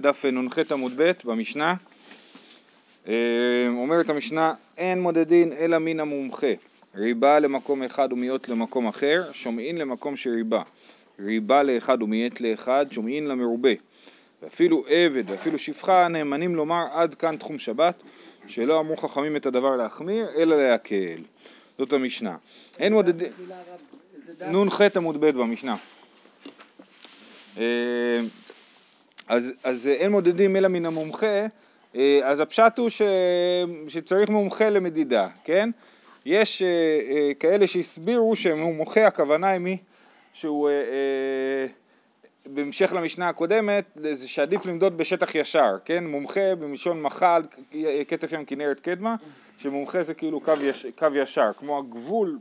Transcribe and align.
דף 0.00 0.24
נ"ח 0.24 0.72
עמוד 0.72 0.92
ב' 0.96 1.12
במשנה, 1.24 1.74
אה, 3.08 3.14
אומרת 3.68 4.10
המשנה 4.10 4.54
אין 4.78 5.00
מודדין 5.02 5.52
אלא 5.52 5.78
מן 5.78 6.00
המומחה, 6.00 6.52
ריבה 6.94 7.38
למקום 7.38 7.82
אחד 7.82 8.12
ומיעוט 8.12 8.48
למקום 8.48 8.86
אחר, 8.86 9.24
שומעין 9.32 9.78
למקום 9.78 10.16
שריבה, 10.16 10.62
ריבה 11.18 11.62
לאחד 11.62 12.02
ומיעט 12.02 12.40
לאחד, 12.40 12.86
שומעין 12.90 13.26
למרובה, 13.26 13.70
ואפילו 14.42 14.84
עבד 14.88 15.30
ואפילו 15.30 15.58
שפחה 15.58 16.08
נאמנים 16.08 16.54
לומר 16.54 16.84
עד 16.92 17.14
כאן 17.14 17.36
תחום 17.36 17.58
שבת, 17.58 18.02
שלא 18.48 18.80
אמרו 18.80 18.96
חכמים 18.96 19.36
את 19.36 19.46
הדבר 19.46 19.76
להחמיר 19.76 20.28
אלא 20.36 20.68
להקל, 20.68 21.16
זאת 21.78 21.92
המשנה. 21.92 22.36
אין 22.78 22.92
מודדין, 22.92 23.32
נ"ח 24.40 24.80
עמוד 24.96 25.20
ב' 25.20 25.30
במשנה. 25.30 25.76
אה, 29.30 29.36
אז, 29.36 29.52
אז 29.64 29.86
אין 29.86 30.10
מודדים 30.10 30.56
אלא 30.56 30.68
מן 30.68 30.86
המומחה, 30.86 31.46
אה, 31.96 32.20
אז 32.24 32.40
הפשט 32.40 32.78
הוא 32.78 32.90
ש, 32.90 33.02
שצריך 33.88 34.30
מומחה 34.30 34.68
למדידה, 34.68 35.28
כן? 35.44 35.70
יש 36.26 36.62
אה, 36.62 36.68
אה, 36.68 37.34
כאלה 37.34 37.66
שהסבירו 37.66 38.36
שמומחה 38.36 39.06
הכוונה 39.06 39.48
היא 39.48 39.60
מי 39.60 39.76
שהוא 40.32 40.70
בהמשך 42.46 42.92
למשנה 42.92 43.28
הקודמת, 43.28 43.84
זה 44.12 44.28
שעדיף 44.28 44.66
למדוד 44.66 44.98
בשטח 44.98 45.34
ישר, 45.34 45.76
כן? 45.84 46.06
מומחה 46.06 46.54
במשון 46.58 47.02
מחל, 47.02 47.42
כתף 48.08 48.32
ים 48.32 48.44
כנרת 48.44 48.80
קדמה, 48.80 49.14
שמומחה 49.58 50.02
זה 50.02 50.14
כאילו 50.14 50.40
קו, 50.40 50.52
יש, 50.62 50.86
קו 50.98 51.06
ישר, 51.14 51.52
כמו 51.58 51.78
הגבול 51.78 52.38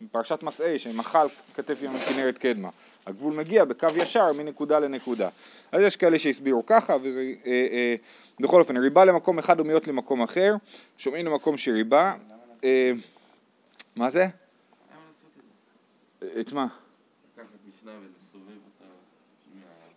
בפרשת 0.00 0.42
מסעי, 0.42 0.78
שמחל 0.78 1.26
כתף 1.54 1.82
ים 1.82 1.90
כנרת 1.98 2.38
קדמה. 2.38 2.68
הגבול 3.06 3.34
מגיע 3.34 3.64
בקו 3.64 3.86
ישר 3.96 4.32
מנקודה 4.32 4.78
לנקודה. 4.78 5.28
אז 5.72 5.82
יש 5.82 5.96
כאלה 5.96 6.18
שהסבירו 6.18 6.66
ככה, 6.66 6.96
וזה, 7.02 7.32
אה, 7.46 7.66
אה, 7.72 7.94
בכל 8.40 8.60
אופן, 8.60 8.76
ריבה 8.76 9.04
למקום 9.04 9.38
אחד 9.38 9.60
ומיות 9.60 9.88
למקום 9.88 10.22
אחר, 10.22 10.54
שומעים 10.98 11.26
למקום 11.26 11.58
שריבה. 11.58 12.14
אה, 12.64 12.92
מה 13.96 14.10
זה? 14.10 14.26
את 16.40 16.52
מה? 16.52 16.66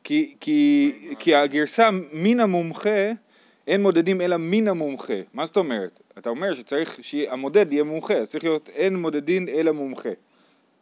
כי, 0.03 0.36
כי, 0.39 0.92
כי 1.20 1.36
הגרסה 1.36 1.89
מן 2.14 2.39
המומחה 2.39 3.11
אין 3.67 3.81
מודדים 3.81 4.22
אלא 4.22 4.38
מן 4.39 4.67
המומחה. 4.67 5.14
מה 5.33 5.45
זאת 5.45 5.58
אומרת? 5.58 6.00
אתה 6.17 6.30
אומר 6.30 6.53
שצריך 6.53 7.00
שהמודד 7.02 7.72
יהיה 7.72 7.83
מומחה, 7.83 8.14
אז 8.14 8.30
צריך 8.30 8.44
להיות 8.44 8.70
אין 8.70 8.95
מודדין 8.95 9.50
אלא 9.50 9.72
מומחה. 9.72 10.09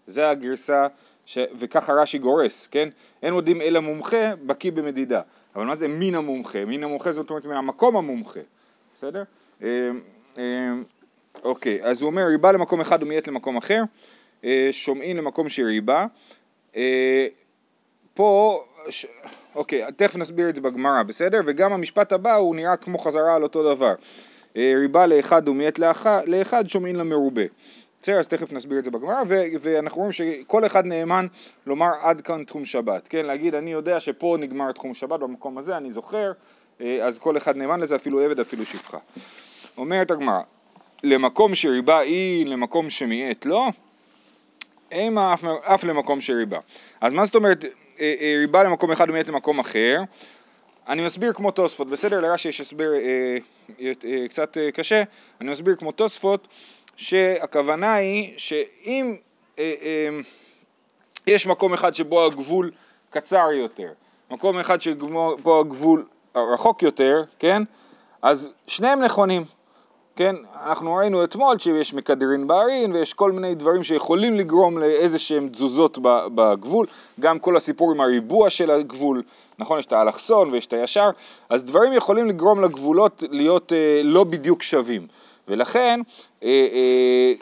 זה 0.07 0.29
הגרסה 0.29 0.87
ש... 1.27 1.37
וככה 1.59 1.93
רש"י 1.93 2.17
גורס, 2.17 2.67
כן? 2.67 2.89
אין 3.23 3.33
מודים 3.33 3.61
אלא 3.61 3.79
מומחה 3.79 4.35
בקיא 4.45 4.71
במדידה. 4.71 5.21
אבל 5.55 5.65
מה 5.65 5.75
זה 5.75 5.87
מין 5.87 6.15
המומחה? 6.15 6.65
מין 6.65 6.83
המומחה 6.83 7.11
זאת 7.11 7.29
אומרת 7.29 7.45
מהמקום 7.45 7.97
המומחה, 7.97 8.39
בסדר? 8.95 9.23
אה, 9.63 9.89
אה, 10.37 10.73
אוקיי, 11.43 11.83
אז 11.83 12.01
הוא 12.01 12.09
אומר 12.09 12.21
ריבה 12.27 12.51
למקום 12.51 12.81
אחד 12.81 13.03
ומיעט 13.03 13.27
למקום 13.27 13.57
אחר, 13.57 13.83
אה, 14.45 14.69
שומעין 14.71 15.17
למקום 15.17 15.49
שריבה. 15.49 16.05
פה, 18.13 18.63
ש... 18.89 19.05
אוקיי, 19.55 19.83
תכף 19.95 20.15
נסביר 20.15 20.49
את 20.49 20.55
זה 20.55 20.61
בגמרא, 20.61 21.03
בסדר? 21.03 21.39
וגם 21.45 21.73
המשפט 21.73 22.11
הבא 22.11 22.35
הוא 22.35 22.55
נראה 22.55 22.77
כמו 22.77 22.97
חזרה 22.97 23.35
על 23.35 23.43
אותו 23.43 23.75
דבר. 23.75 23.93
ריבה 24.55 25.07
לאחד 25.07 25.47
ומיעט 25.47 25.79
לאחד 26.25 26.63
שומעין 26.67 26.95
למרובה. 26.95 27.41
בסדר, 28.07 28.19
אז 28.19 28.27
תכף 28.27 28.53
נסביר 28.53 28.79
את 28.79 28.83
זה 28.83 28.91
בגמרא, 28.91 29.21
ואנחנו 29.61 29.97
רואים 29.97 30.11
שכל 30.11 30.65
אחד 30.65 30.85
נאמן 30.85 31.27
לומר 31.65 31.89
עד 32.01 32.21
כאן 32.21 32.43
תחום 32.43 32.65
שבת, 32.65 33.07
כן, 33.07 33.25
להגיד 33.25 33.55
אני 33.55 33.71
יודע 33.71 33.99
שפה 33.99 34.37
נגמר 34.39 34.71
תחום 34.71 34.93
שבת 34.93 35.19
במקום 35.19 35.57
הזה, 35.57 35.77
אני 35.77 35.91
זוכר, 35.91 36.31
אה, 36.81 37.05
אז 37.05 37.19
כל 37.19 37.37
אחד 37.37 37.57
נאמן 37.57 37.79
לזה, 37.79 37.95
אפילו 37.95 38.21
עבד, 38.21 38.39
אפילו 38.39 38.65
שפחה. 38.65 38.97
אומרת 39.77 40.11
הגמרא, 40.11 40.39
למקום 41.03 41.55
שריבה 41.55 41.99
היא, 41.99 42.45
למקום 42.45 42.89
שמיעט 42.89 43.45
לא, 43.45 43.67
אימה 44.91 45.33
אף, 45.33 45.43
אף 45.63 45.83
למקום 45.83 46.21
שריבה. 46.21 46.59
אז 47.01 47.13
מה 47.13 47.25
זאת 47.25 47.35
אומרת 47.35 47.63
אה, 47.63 47.69
אה, 47.99 48.35
ריבה 48.39 48.63
למקום 48.63 48.91
אחד 48.91 49.09
ומיעט 49.09 49.27
למקום 49.27 49.59
אחר? 49.59 50.01
אני 50.87 51.05
מסביר 51.05 51.33
כמו 51.33 51.51
תוספות, 51.51 51.89
בסדר? 51.89 52.21
לרש"י 52.21 52.49
יש 52.49 52.61
הסבר 52.61 52.93
אה, 52.93 53.37
אה, 53.81 54.27
קצת 54.29 54.57
אה, 54.57 54.71
קשה, 54.71 55.03
אני 55.41 55.51
מסביר 55.51 55.75
כמו 55.75 55.91
תוספות 55.91 56.47
שהכוונה 56.97 57.93
היא 57.93 58.33
שאם 58.37 59.15
אה, 59.59 59.73
אה, 59.81 60.19
יש 61.27 61.47
מקום 61.47 61.73
אחד 61.73 61.95
שבו 61.95 62.25
הגבול 62.25 62.71
קצר 63.09 63.51
יותר, 63.51 63.89
מקום 64.31 64.59
אחד 64.59 64.81
שבו 64.81 65.59
הגבול 65.59 66.05
רחוק 66.35 66.83
יותר, 66.83 67.23
כן? 67.39 67.63
אז 68.21 68.49
שניהם 68.67 69.03
נכונים, 69.03 69.43
כן? 70.15 70.35
אנחנו 70.65 70.95
ראינו 70.95 71.23
אתמול 71.23 71.57
שיש 71.59 71.93
מקדרין 71.93 72.47
בערין 72.47 72.91
ויש 72.91 73.13
כל 73.13 73.31
מיני 73.31 73.55
דברים 73.55 73.83
שיכולים 73.83 74.39
לגרום 74.39 74.77
לאיזה 74.77 75.19
שהם 75.19 75.49
תזוזות 75.49 75.97
בגבול, 76.35 76.87
גם 77.19 77.39
כל 77.39 77.57
הסיפור 77.57 77.91
עם 77.91 78.01
הריבוע 78.01 78.49
של 78.49 78.71
הגבול, 78.71 79.23
נכון? 79.59 79.79
יש 79.79 79.85
את 79.85 79.93
האלכסון 79.93 80.49
ויש 80.51 80.65
את 80.65 80.73
הישר, 80.73 81.09
אז 81.49 81.63
דברים 81.63 81.93
יכולים 81.93 82.27
לגרום 82.27 82.63
לגבולות 82.63 83.23
להיות 83.31 83.73
אה, 83.73 84.01
לא 84.03 84.23
בדיוק 84.23 84.63
שווים. 84.63 85.07
ולכן, 85.47 85.99
אה, 86.43 86.49
אה, 86.49 87.33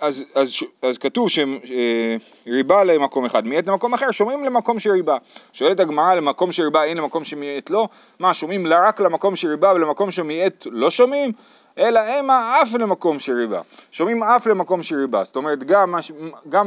אז, 0.00 0.24
אז, 0.34 0.54
אז 0.82 0.98
כתוב 0.98 1.28
שריבה 1.28 2.78
אה, 2.78 2.84
למקום 2.84 3.24
אחד, 3.24 3.46
מיעט 3.46 3.68
למקום 3.68 3.94
אחר, 3.94 4.10
שומעים 4.10 4.44
למקום 4.44 4.80
שריבה. 4.80 5.16
שואלת 5.52 5.80
הגמרא 5.80 6.14
למקום 6.14 6.52
שריבה 6.52 6.84
אין 6.84 6.96
למקום 6.96 7.24
שמיעט 7.24 7.70
לא, 7.70 7.88
מה, 8.18 8.34
שומעים 8.34 8.66
רק 8.66 9.00
למקום 9.00 9.36
שריבה 9.36 9.72
ולמקום 9.72 10.10
שמיעט 10.10 10.66
לא 10.70 10.90
שומעים? 10.90 11.32
אלא 11.78 12.00
המה 12.00 12.62
אף 12.62 12.74
למקום 12.74 13.20
שריבה. 13.20 13.60
שומעים 13.90 14.22
אף 14.22 14.46
למקום 14.46 14.82
שריבה, 14.82 15.24
זאת 15.24 15.36
אומרת 15.36 15.64
גם, 15.64 15.94
גם 16.48 16.66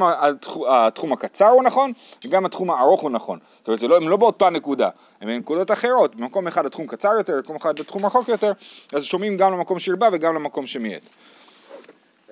התחום 0.68 1.14
הקצר 1.14 1.50
הוא 1.50 1.64
נכון 1.64 1.92
וגם 2.26 2.46
התחום 2.46 2.72
הארוך 2.72 3.02
הוא 3.02 3.12
נכון. 3.12 3.40
זאת 3.60 3.68
אומרת 3.68 3.82
לא, 3.84 3.98
הם 3.98 4.10
לא 4.10 4.18
באותה 4.18 4.50
נקודה, 4.50 4.90
הם 5.22 5.28
בנקודות 5.28 5.72
אחרות, 5.72 6.16
במקום 6.16 6.48
אחד 6.48 6.66
התחום 6.66 6.88
קצר 6.88 7.12
יותר, 7.18 7.36
במקום 7.36 7.56
אחד 7.56 7.80
התחום 7.80 8.06
רחוק 8.06 8.30
יותר, 8.30 8.52
אז 8.94 9.04
שומעים 9.04 9.38
גם 9.38 9.54
למקום 9.54 9.80
שריבה 9.80 10.08
וגם 10.12 10.36
למקום 10.36 10.68
שמיעט. 10.68 11.02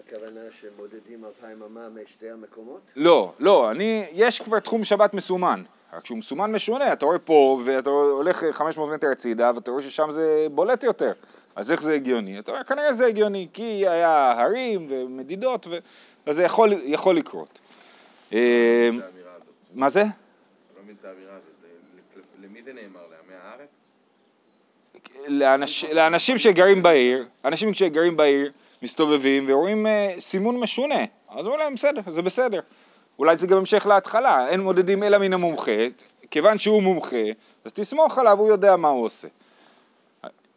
הכוונה 0.08 0.42
שמודדים 0.62 1.26
אלפיים 1.26 1.64
אמה 1.64 1.82
משתי 2.04 2.30
המקומות? 2.30 2.82
לא, 2.96 3.32
לא, 3.40 3.72
אני, 3.72 4.06
יש 4.12 4.40
כבר 4.40 4.60
תחום 4.60 4.84
שבת 4.84 5.14
מסומן, 5.14 5.64
רק 5.94 6.06
שהוא 6.06 6.18
מסומן 6.18 6.52
משונה, 6.52 6.94
אתה 6.94 7.06
רואה 7.06 7.20
פה 7.20 7.62
ואתה 7.66 7.90
הולך 7.90 8.44
500 8.52 8.94
מטר 8.94 9.08
הצידה 9.12 9.52
ואתה 9.56 9.72
רואה 9.72 9.84
ששם 9.84 10.12
זה 10.12 10.48
בולט 10.52 10.84
יותר. 10.84 11.12
אז 11.56 11.72
איך 11.72 11.82
זה 11.82 11.94
הגיוני? 11.94 12.40
אתה 12.40 12.52
אומר, 12.52 12.64
כנראה 12.64 12.94
זה 12.94 13.06
הגיוני, 13.06 13.48
כי 13.54 13.88
היה 13.88 14.32
הרים 14.42 14.88
ומדידות, 14.90 15.68
ו... 15.68 15.78
אז 16.26 16.36
זה 16.36 16.44
יכול, 16.44 16.74
יכול 16.84 17.18
לקרות. 17.18 17.60
לא 18.32 18.40
מה 19.74 19.90
זה? 19.90 20.04
לא 20.04 20.08
מבין 20.84 20.96
את 21.00 21.06
האמירה 21.06 21.34
הזאת, 21.36 21.54
למי 22.44 22.64
זה 22.64 22.74
נאמר? 22.74 23.02
לעמי 23.12 23.42
הארץ? 23.44 23.70
לאנשים 25.94 26.38
שגרים 26.38 26.84
בעיר, 26.84 27.26
אנשים 27.46 27.74
שגרים 27.74 28.18
בעיר 28.18 28.52
מסתובבים 28.82 29.46
ורואים 29.48 29.88
אה, 29.88 30.16
סימון 30.20 30.60
משונה, 30.60 31.06
אז 31.30 31.46
אומרים 31.46 31.60
להם 31.60 31.76
בסדר, 31.76 32.02
זה 32.10 32.22
בסדר. 32.22 32.60
אולי 33.20 33.38
זה 33.38 33.48
גם 33.48 33.58
המשך 33.58 33.86
להתחלה, 33.86 34.50
אין 34.50 34.62
מודדים 34.62 35.04
אלא 35.04 35.18
מן 35.18 35.34
המומחה, 35.34 35.88
כיוון 36.32 36.58
שהוא 36.58 36.84
מומחה, 36.84 37.26
אז 37.66 37.74
תסמוך 37.74 38.18
עליו, 38.18 38.40
הוא 38.40 38.48
יודע 38.48 38.76
מה 38.76 38.88
הוא 38.88 39.06
עושה. 39.06 39.28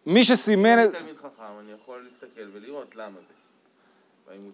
מי 0.06 0.25
שסימן... 0.25 0.78
אני 0.78 0.89
תלמיד 0.89 1.17
חכם, 1.17 1.43
אני 1.61 1.72
יכול 1.72 2.09
להסתכל 2.11 2.49
ולראות 2.53 2.97
למה 2.97 3.19
זה. 3.28 3.37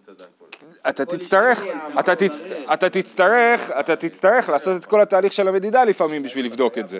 צדק 0.05 0.25
פה. 0.37 0.45
אתה 0.89 1.05
תצטרך, 1.05 1.63
אתה 1.99 2.89
תצטרך, 2.89 3.71
אתה 3.79 3.95
תצטרך 3.95 4.49
לעשות 4.49 4.81
את 4.81 4.85
כל 4.85 5.01
התהליך 5.01 5.33
של 5.33 5.47
המדידה 5.47 5.83
לפעמים 5.83 6.23
בשביל 6.23 6.45
לבדוק 6.45 6.77
את 6.77 6.87
זה. 6.87 6.99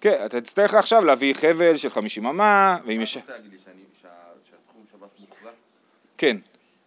כן, 0.00 0.22
אתה 0.26 0.40
תצטרך 0.40 0.74
עכשיו 0.74 1.04
להביא 1.04 1.34
חבל 1.34 1.76
של 1.76 1.90
50 1.90 2.26
אמה, 2.26 2.78
ואם 2.86 3.00
יש... 3.00 3.16
אתה 3.16 3.20
רוצה 3.20 3.32
להגיד 3.32 3.52
לי 3.52 3.58
שהתחום 4.02 4.84
שבת 4.92 5.20
מוחזק? 5.20 5.52
כן, 6.18 6.36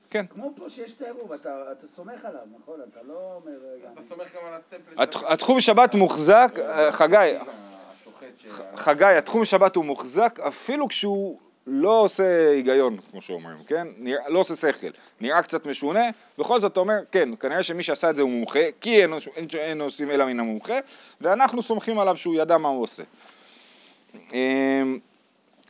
כן. 0.09 0.25
כמו 0.29 0.53
פה 0.56 0.69
שיש 0.69 0.94
את 0.94 1.01
העירוב, 1.01 1.31
אתה 1.31 1.88
סומך 1.88 2.25
עליו, 2.25 2.41
נכון? 2.62 2.79
אתה 2.91 3.00
לא 3.07 3.41
אומר... 3.41 3.57
אתה 3.94 4.01
סומך 4.09 4.27
גם 4.35 4.41
על 4.47 4.53
הטמפל 4.53 5.33
התחום 5.33 5.62
שבת 5.62 5.94
מוחזק, 5.94 6.59
חגי, 6.91 7.38
חגי, 8.75 9.06
התחום 9.06 9.45
שבת 9.45 9.75
הוא 9.75 9.85
מוחזק 9.85 10.39
אפילו 10.47 10.88
כשהוא 10.88 11.39
לא 11.67 12.01
עושה 12.01 12.51
היגיון, 12.51 12.97
כמו 13.12 13.21
שאומרים, 13.21 13.57
כן? 13.67 13.88
נראה, 13.97 14.29
לא 14.29 14.39
עושה 14.39 14.56
שכל, 14.56 14.88
נראה 15.21 15.41
קצת 15.41 15.65
משונה, 15.67 16.03
בכל 16.38 16.62
זאת 16.62 16.71
אתה 16.71 16.79
אומר, 16.79 16.95
כן, 17.12 17.29
כנראה 17.39 17.63
שמי 17.63 17.83
שעשה 17.83 18.09
את 18.09 18.15
זה 18.15 18.21
הוא 18.21 18.31
מומחה, 18.31 18.59
כי 18.81 19.01
אין, 19.01 19.13
אין, 19.35 19.47
אין 19.53 19.81
עושים 19.81 20.12
אלא 20.12 20.25
מן 20.25 20.39
המומחה, 20.39 20.73
ואנחנו 21.21 21.62
סומכים 21.62 22.00
עליו 22.00 22.17
שהוא 22.17 22.35
ידע 22.35 22.57
מה 22.57 22.69
הוא 22.69 22.83
עושה. 22.83 23.03
אמ, 24.33 25.00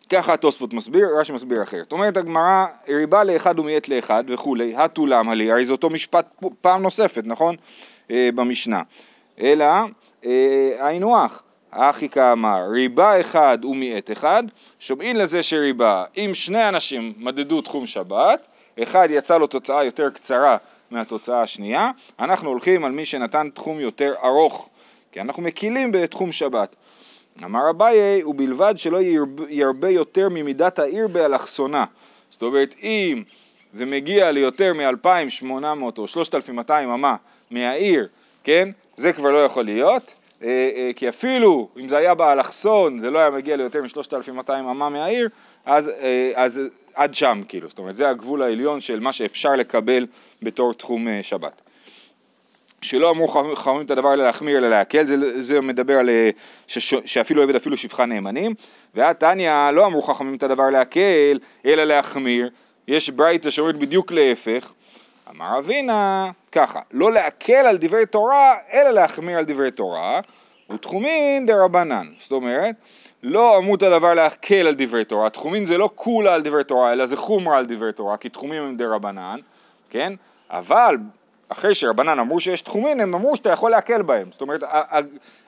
ככה 0.10 0.34
התוספות 0.34 0.74
מסביר, 0.74 1.08
רש"י 1.20 1.34
מסביר 1.34 1.64
אחרת. 1.64 1.92
אומרת 1.92 2.18
הגמרא, 2.18 2.66
ריבה 2.88 3.24
לאחד 3.24 3.60
ומעט 3.60 3.88
לאחד 3.88 4.24
וכולי, 4.28 4.76
הטו 4.76 5.06
למה 5.06 5.36
לי, 5.36 5.52
הרי 5.52 5.66
זה 5.66 5.72
אותו 5.72 5.90
משפט 5.90 6.42
פעם 6.62 6.82
נוספת, 6.82 7.24
נכון? 7.26 7.56
אה, 8.12 8.30
במשנה. 8.36 8.82
אלא, 9.40 9.66
אה, 10.26 10.88
היינו 10.88 11.18
הך, 11.18 11.44
אחי 11.78 12.10
כאמר, 12.10 12.62
ריבה 12.72 13.22
אחד 13.22 13.58
ומיעט 13.66 14.12
אחד, 14.12 14.44
שומעים 14.80 15.16
לזה 15.16 15.44
שריבה. 15.44 16.04
אם 16.18 16.32
שני 16.34 16.70
אנשים 16.70 17.14
מדדו 17.18 17.62
תחום 17.62 17.88
שבת, 17.88 18.46
אחד 18.84 19.08
יצא 19.12 19.38
לו 19.38 19.48
תוצאה 19.48 19.84
יותר 19.84 20.10
קצרה 20.10 20.58
מהתוצאה 20.92 21.42
השנייה, 21.42 21.92
אנחנו 22.20 22.50
הולכים 22.50 22.86
על 22.86 22.92
מי 22.92 23.06
שנתן 23.06 23.50
תחום 23.54 23.80
יותר 23.80 24.14
ארוך, 24.24 24.70
כי 25.12 25.22
אנחנו 25.22 25.44
מקילים 25.44 25.92
בתחום 25.92 26.32
שבת. 26.32 26.76
אמר 27.44 27.70
אביי, 27.70 28.24
ובלבד 28.24 28.74
שלא 28.78 29.00
ירבה, 29.50 29.90
יותר 29.90 30.30
ממידת 30.30 30.80
העיר 30.80 31.08
באלכסונה. 31.08 31.86
זאת 32.30 32.42
אומרת, 32.42 32.76
אם 32.84 33.24
זה 33.74 33.86
מגיע 33.86 34.32
ליותר 34.32 34.74
מ-2,800 34.74 35.98
או 35.98 36.08
3,200 36.08 36.90
אמה 36.90 37.16
מהעיר, 37.52 38.08
כן? 38.44 38.70
זה 38.98 39.14
כבר 39.14 39.32
לא 39.32 39.46
יכול 39.46 39.64
להיות, 39.64 40.14
כי 40.96 41.10
אפילו 41.10 41.70
אם 41.78 41.90
זה 41.90 41.98
היה 41.98 42.14
באלכסון, 42.14 43.00
זה 43.00 43.12
לא 43.12 43.20
היה 43.20 43.30
מגיע 43.30 43.56
ליותר 43.56 43.82
מ-3,200 43.82 44.52
אמה 44.52 44.90
מהעיר, 44.90 45.30
אז, 45.66 45.90
אה, 45.90 46.32
אז 46.36 46.62
עד 46.94 47.14
שם, 47.14 47.42
כאילו, 47.48 47.70
זאת 47.70 47.80
אומרת, 47.80 47.96
זה 47.96 48.10
הגבול 48.10 48.42
העליון 48.42 48.80
של 48.80 49.00
מה 49.00 49.14
שאפשר 49.14 49.56
לקבל 49.56 50.08
בתור 50.42 50.74
תחום 50.74 51.08
שבת. 51.22 51.62
שלא 52.82 53.10
אמרו 53.10 53.28
חכמים 53.28 53.82
את 53.82 53.92
הדבר 53.92 54.14
אלא 54.14 54.24
להחמיר 54.24 54.58
אלא 54.58 54.70
להקל, 54.70 55.06
זה, 55.06 55.42
זה 55.42 55.62
מדבר 55.62 56.00
על 56.00 56.10
שש, 56.68 56.94
שאפילו 57.06 57.44
עבד 57.44 57.56
אפילו 57.56 57.78
שפחה 57.78 58.06
נאמנים, 58.06 58.54
ועד 58.96 59.16
תניא 59.16 59.72
לא 59.72 59.86
אמרו 59.86 60.02
חכמים 60.02 60.36
את 60.36 60.44
הדבר 60.44 60.70
להקל 60.70 61.40
אלא 61.66 61.84
להחמיר, 61.84 62.50
יש 62.88 63.10
ברייתא 63.10 63.50
שאומרת 63.50 63.76
בדיוק 63.76 64.12
להפך, 64.12 64.74
אמר 65.30 65.60
אבינה 65.60 66.32
ככה, 66.52 66.80
לא 66.92 67.12
להקל 67.12 67.54
על 67.54 67.78
דברי 67.78 68.06
תורה 68.06 68.56
אלא 68.74 68.90
להחמיר 68.90 69.38
על 69.38 69.46
דברי 69.46 69.72
תורה, 69.72 70.20
ותחומין 70.70 71.46
דרבנן, 71.46 72.08
זאת 72.22 72.32
אומרת 72.32 72.76
לא 73.24 73.58
אמרו 73.58 73.76
את 73.76 73.84
הדבר 73.84 74.14
להקל 74.14 74.68
על 74.68 74.76
דברי 74.78 75.06
תורה, 75.06 75.30
תחומין 75.30 75.66
זה 75.66 75.78
לא 75.78 75.90
כולה 75.96 76.34
על 76.34 76.42
דברי 76.42 76.64
תורה 76.64 76.94
אלא 76.94 77.06
זה 77.06 77.18
חומרה 77.18 77.58
על 77.58 77.66
דברי 77.66 77.94
תורה, 77.94 78.18
כי 78.18 78.30
תחומים 78.30 78.64
הם 78.64 78.78
דרבנן, 78.78 79.40
כן? 79.90 80.14
אבל 80.50 80.98
אחרי 81.50 81.76
שרבנן 81.76 82.20
אמרו 82.20 82.40
שיש 82.40 82.62
תחומין, 82.62 83.00
הם 83.00 83.16
אמרו 83.16 83.36
שאתה 83.36 83.50
יכול 83.50 83.72
להקל 83.72 84.02
בהם. 84.02 84.32
זאת 84.32 84.42
אומרת, 84.42 84.64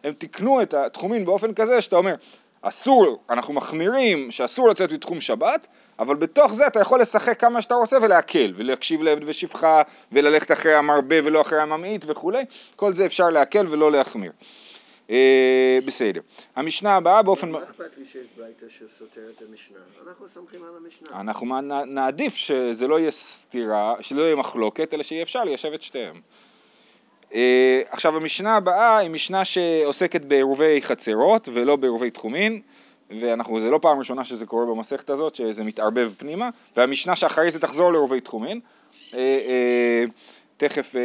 הם 0.04 0.14
תיקנו 0.14 0.62
את 0.62 0.74
התחומין 0.74 1.26
באופן 1.26 1.54
כזה 1.54 1.82
שאתה 1.82 1.96
אומר, 1.96 2.16
אסור, 2.62 3.24
אנחנו 3.30 3.54
מחמירים 3.54 4.32
שאסור 4.32 4.70
לצאת 4.70 4.92
מתחום 4.92 5.22
שבת, 5.22 5.68
אבל 6.00 6.16
בתוך 6.16 6.54
זה 6.54 6.68
אתה 6.68 6.80
יכול 6.80 7.02
לשחק 7.02 7.40
כמה 7.40 7.62
שאתה 7.62 7.76
רוצה 7.76 7.98
ולהקל, 8.02 8.54
ולהקשיב 8.56 9.02
לעבד 9.02 9.24
ושפחה, 9.26 9.82
וללכת 10.12 10.52
אחרי 10.52 10.74
המרבה 10.76 11.16
ולא 11.24 11.42
אחרי 11.42 11.62
הממעיט 11.62 12.06
וכולי, 12.08 12.46
כל 12.76 12.94
זה 12.94 13.06
אפשר 13.06 13.30
להקל 13.30 13.68
ולא 13.70 13.92
להחמיר. 13.92 14.32
אה, 15.10 15.80
בסדר. 15.86 16.22
המשנה 16.56 16.96
הבאה 16.96 17.22
באופן... 17.22 17.52
מה 17.52 17.64
אכפת 17.64 17.98
לי 17.98 18.06
שיש 18.06 18.28
ברייתא 18.38 18.66
את 19.36 19.42
המשנה? 19.50 19.78
אנחנו 20.08 20.28
סומכים 20.28 20.64
על 20.64 20.70
המשנה. 20.78 21.22
אנחנו 21.22 21.62
נעדיף 21.86 22.36
שזה 22.36 22.88
לא 22.88 23.00
יהיה 23.00 23.12
סתירה, 23.12 23.96
שלא 24.02 24.22
יהיה 24.22 24.36
מחלוקת, 24.36 24.94
אלא 24.94 25.04
שיהיה 25.04 25.24
אפשר 25.24 25.44
ליישב 25.44 25.74
את 25.74 25.82
שתיהם. 25.82 26.22
אה, 27.34 27.82
עכשיו 27.90 28.16
המשנה 28.16 28.56
הבאה 28.56 28.98
היא 28.98 29.10
משנה 29.10 29.46
שעוסקת 29.46 30.26
בעירובי 30.26 30.82
חצרות 30.82 31.50
ולא 31.54 31.76
בעירובי 31.76 32.12
תחומין, 32.12 32.62
וזה 33.12 33.70
לא 33.70 33.80
פעם 33.82 34.00
ראשונה 34.00 34.26
שזה 34.26 34.46
קורה 34.46 34.66
במסכת 34.66 35.10
הזאת, 35.10 35.36
שזה 35.36 35.64
מתערבב 35.64 36.12
פנימה, 36.18 36.50
והמשנה 36.78 37.16
שאחרי 37.16 37.52
זה 37.52 37.60
תחזור 37.60 37.92
לעירובי 37.92 38.22
תחומין. 38.22 38.60
אה, 39.14 39.20
אה, 39.20 40.06
תכף 40.58 40.96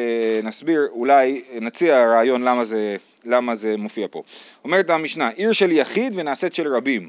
נסביר, 0.42 0.88
אולי 0.90 1.42
נציע 1.60 2.06
רעיון 2.06 2.42
למה 2.42 2.64
זה, 2.64 2.96
למה 3.24 3.54
זה 3.54 3.76
מופיע 3.76 4.06
פה. 4.10 4.22
אומרת 4.64 4.90
המשנה, 4.90 5.28
עיר 5.28 5.52
של 5.52 5.72
יחיד 5.72 6.12
ונעשית 6.16 6.54
של 6.54 6.76
רבים, 6.76 7.08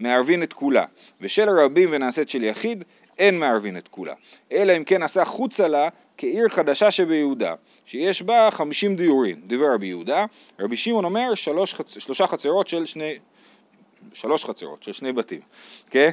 מערבין 0.00 0.42
את 0.42 0.52
כולה, 0.52 0.84
ושל 1.20 1.48
רבים 1.48 1.88
ונעשית 1.92 2.28
של 2.28 2.44
יחיד, 2.44 2.84
אין 3.18 3.38
מערבין 3.38 3.76
את 3.76 3.88
כולה, 3.88 4.14
אלא 4.52 4.76
אם 4.76 4.84
כן 4.84 5.02
עשה 5.02 5.24
חוצה 5.24 5.68
לה 5.68 5.88
כעיר 6.20 6.48
חדשה 6.48 6.90
שביהודה, 6.90 7.54
שיש 7.86 8.22
בה 8.22 8.48
חמישים 8.50 8.96
דיורים, 8.96 9.40
דיבר 9.46 9.74
רבי 9.74 9.86
יהודה, 9.86 10.24
רבי 10.58 10.76
שמעון 10.76 11.04
אומר 11.04 11.34
שלוש. 11.34 11.74
שלושה 11.98 12.26
חצרות 12.26 12.68
של 12.68 12.86
שני, 12.86 13.18
שלוש 14.12 14.44
חצרות 14.44 14.82
של 14.82 14.92
שני 14.92 15.12
בתים, 15.12 15.40
כן? 15.90 16.10